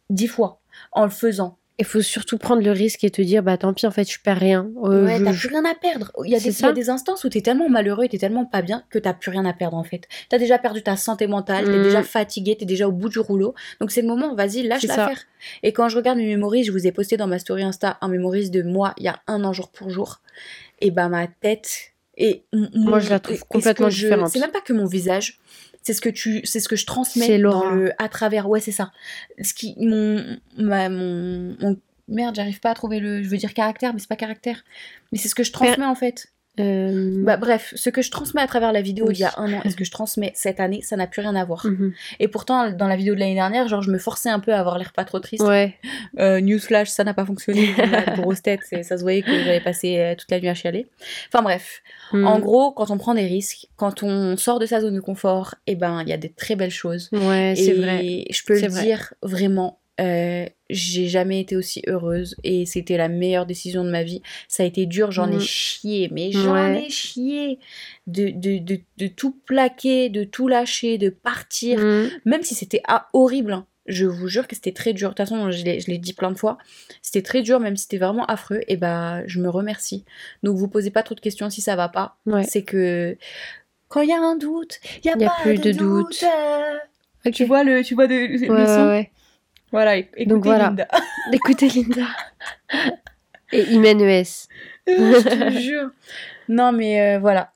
[0.09, 0.59] dix fois
[0.91, 1.57] en le faisant.
[1.80, 4.19] Il faut surtout prendre le risque et te dire, bah tant pis, en fait, je
[4.19, 4.69] perds rien.
[4.84, 6.11] Euh, ouais, je- t'as plus rien à perdre.
[6.25, 8.17] Il y, a des, il y a des instances où t'es tellement malheureux et t'es
[8.17, 10.07] tellement pas bien que t'as plus rien à perdre en fait.
[10.27, 13.55] T'as déjà perdu ta santé mentale, t'es déjà fatigué, t'es déjà au bout du rouleau.
[13.80, 15.19] Donc c'est le moment, vas-y, lâche l'affaire.
[15.63, 18.09] Et quand je regarde mes mémories, je vous ai posté dans ma story Insta un
[18.09, 20.19] mémorise de moi il y a un an jour pour jour.
[20.82, 24.30] Et bah ma tête et Moi, je la trouve complètement différente.
[24.30, 25.39] C'est même pas que mon visage.
[25.89, 27.61] C'est ce que tu, c'est ce que je transmets l'aura.
[27.61, 28.47] dans le, à travers.
[28.47, 28.91] Ouais, c'est ça.
[29.41, 33.55] Ce qui, mon, ma, mon, mon- merde, j'arrive pas à trouver le, je veux dire
[33.55, 34.63] caractère, mais c'est pas caractère.
[35.11, 36.31] Mais c'est ce que je transmets en fait.
[36.59, 39.13] Euh, Bah, bref, ce que je transmets à travers la vidéo Oui.
[39.13, 41.21] d'il y a un an et ce que je transmets cette année, ça n'a plus
[41.21, 41.65] rien à voir.
[41.65, 41.93] mhm.
[42.19, 44.59] Et pourtant, dans la vidéo de l'année dernière, genre, je me forçais un peu à
[44.59, 45.43] avoir l'air pas trop triste.
[45.43, 45.75] Ouais.
[46.19, 47.69] Euh, newsflash, ça n'a pas fonctionné.
[48.17, 50.87] Grosse tête, ça se voyait que j'avais passé euh, toute la nuit à chialer.
[51.31, 51.81] Enfin bref,
[52.11, 52.25] Mhm.
[52.27, 55.55] en gros, quand on prend des risques, quand on sort de sa zone de confort,
[55.67, 57.09] eh ben, il y a des très belles choses.
[57.13, 58.25] Ouais, c'est et vrai.
[58.31, 58.81] je peux le vrai.
[58.83, 64.03] dire vraiment, euh, j'ai jamais été aussi heureuse et c'était la meilleure décision de ma
[64.03, 64.22] vie.
[64.47, 65.39] Ça a été dur, j'en ai Mhm.
[65.39, 66.86] chié, mais j'en Ouais.
[66.86, 67.59] ai chié
[68.07, 72.09] de, de, de, de tout plaquer, de tout lâcher, de partir, Mhm.
[72.26, 73.53] même si c'était ah, horrible.
[73.53, 73.65] hein.
[73.88, 75.09] Je vous jure que c'était très dur.
[75.09, 76.59] De toute façon, je l'ai dit plein de fois.
[77.01, 78.61] C'était très dur, même si c'était vraiment affreux.
[78.67, 80.05] Et bah, je me remercie.
[80.43, 82.17] Donc, vous posez pas trop de questions si ça va pas.
[82.28, 82.43] Ouais.
[82.43, 83.17] C'est que
[83.88, 86.24] quand il y a un doute, il y a, Y a pas plus de, doute.
[87.34, 89.11] Tu vois le, tu vois de, le Ouais, son ouais, ouais.
[89.72, 90.70] Voilà, éc- écoutez Donc voilà.
[90.70, 90.88] Linda.
[91.34, 92.05] Écoutez, Linda.
[93.51, 94.47] Et Imen ES.
[94.88, 95.89] je te jure.
[96.47, 97.53] Non, mais euh, voilà.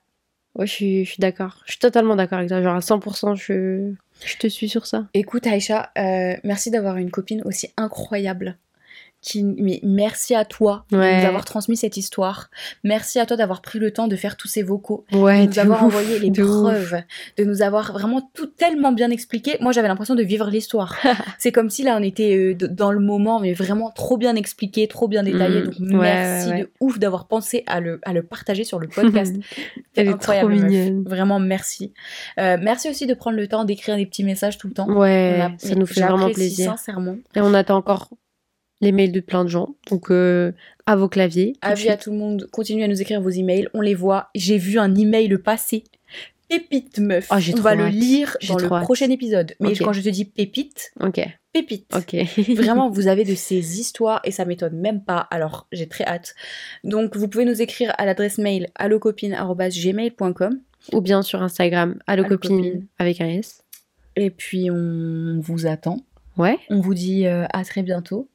[0.55, 1.61] Ouais, je suis, je suis d'accord.
[1.65, 2.61] Je suis totalement d'accord avec toi.
[2.61, 3.93] Genre à 100%, je,
[4.25, 5.07] je te suis sur ça.
[5.15, 8.57] Écoute, Aïcha, euh, merci d'avoir une copine aussi incroyable.
[9.25, 11.15] Qui, mais merci à toi Ouais.
[11.15, 12.49] de nous avoir transmis cette histoire.
[12.83, 15.59] Merci à toi d'avoir pris le temps de faire tous ces vocaux, Ouais, de nous
[15.59, 16.45] avoir envoyé les ouf.
[16.61, 17.01] preuves,
[17.37, 19.55] de nous avoir vraiment tout tellement bien expliqué.
[19.61, 20.97] Moi, j'avais l'impression de vivre l'histoire.
[21.39, 24.87] C'est comme si là, on était euh, dans le moment, mais vraiment trop bien expliqué,
[24.89, 25.61] trop bien détaillé.
[25.61, 25.65] Mhm.
[25.91, 29.33] Donc, Ouais, merci de ouf d'avoir pensé à le, à le partager sur le podcast.
[29.95, 31.09] Elle est Incroyable, trop.
[31.09, 31.93] Vraiment, merci.
[32.39, 34.89] Euh, merci aussi de prendre le temps d'écrire des petits messages tout le temps.
[34.89, 36.71] Ouais, a- ça nous fait vraiment plaisir.
[36.71, 37.15] Sincèrement.
[37.35, 38.09] Et on attend encore
[38.83, 39.75] les mails de plein de gens.
[39.89, 40.51] Donc, euh,
[40.85, 41.53] à vos claviers.
[41.61, 44.29] Avis à tout le monde, continuez à nous écrire vos emails, on les voit.
[44.35, 45.83] J'ai vu un email passer.
[46.49, 47.29] Pépite meuf.
[47.31, 48.83] Oh, on va le lire dans le hâte.
[48.83, 49.55] prochain épisode.
[49.59, 51.19] Mais quand je te dis pépite, Ok,
[51.51, 51.87] pépite.
[51.95, 52.15] ok.
[52.55, 55.19] Vraiment, vous avez de ces histoires et ça m'étonne même pas.
[55.31, 56.35] Alors, j'ai très hâte.
[56.83, 60.59] Donc, vous pouvez nous écrire à l'adresse mail allocopine@gmail.com
[60.91, 62.87] Ou bien sur Instagram, allo copine Allocopine.
[62.99, 63.63] avec un S.
[64.15, 65.97] et puis on vous attend.
[66.37, 66.57] Ouais.
[66.69, 68.27] On vous dit euh, à très bientôt.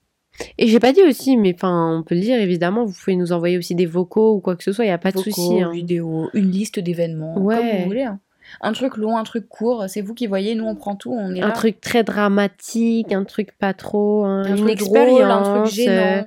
[0.59, 2.85] Et j'ai pas dit aussi, mais enfin, on peut le dire évidemment.
[2.85, 4.85] Vous pouvez nous envoyer aussi des vocaux ou quoi que ce soit.
[4.85, 5.61] Il y a pas de souci.
[5.63, 5.71] hein.
[5.73, 7.79] vidéos, une liste d'événements, comme Ouais.
[7.81, 8.03] vous voulez.
[8.05, 8.21] hein.
[8.63, 11.35] Un truc long, un truc court, c'est vous qui voyez, nous on prend tout, on
[11.35, 11.53] est Un là.
[11.53, 15.19] truc très dramatique, un truc pas trop, un- un une truc expérience.
[15.19, 16.27] drôle, un truc euh, gênant,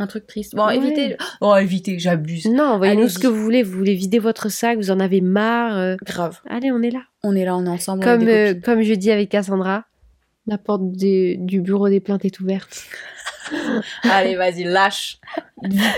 [0.00, 0.54] un truc triste.
[0.54, 0.76] Bon, ouais.
[0.76, 1.16] évitez.
[1.40, 2.44] Oh, évitez, j'abuse.
[2.46, 3.62] Non, envoyez-nous ce que vous voulez.
[3.62, 5.78] Vous voulez vider votre sac, vous en avez marre.
[5.78, 6.40] euh, Grave.
[6.48, 7.02] Allez, on est là.
[7.22, 8.02] On est là, on est ensemble.
[8.04, 9.84] Comme, euh, comme je dis avec Cassandra,
[10.46, 12.82] la porte du bureau des plaintes est ouverte.
[14.04, 15.18] Allez, vas-y, lâche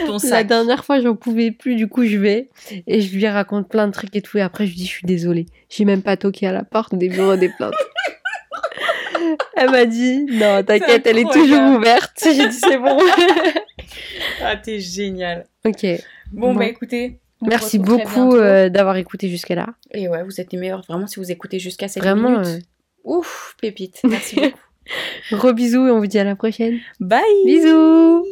[0.07, 0.31] ton sac.
[0.31, 2.49] La dernière fois, j'en pouvais plus, du coup, je vais
[2.87, 4.39] et je lui raconte plein de trucs et tout.
[4.39, 5.47] Et après, je lui dis, je suis désolée.
[5.69, 7.75] J'ai même pas toqué à la porte des bureaux des plaintes.
[9.57, 12.13] Elle m'a dit, non, t'inquiète, elle est toujours ouverte.
[12.23, 12.99] J'ai dit, c'est bon.
[14.43, 15.47] ah, t'es génial.
[15.65, 15.87] Ok.
[16.33, 17.21] Bon, bon, bah écoutez.
[17.41, 19.69] Merci beaucoup euh, d'avoir écouté jusqu'à là.
[19.93, 20.83] Et ouais, vous êtes les meilleurs.
[20.89, 22.47] Vraiment, si vous écoutez jusqu'à cette Vraiment, minute.
[22.47, 22.61] Euh...
[23.05, 24.01] Ouf, pépite.
[24.05, 24.59] Merci beaucoup.
[25.31, 26.81] Gros bisous et on vous dit à la prochaine.
[27.01, 27.21] Bye.
[27.45, 28.25] Bisous.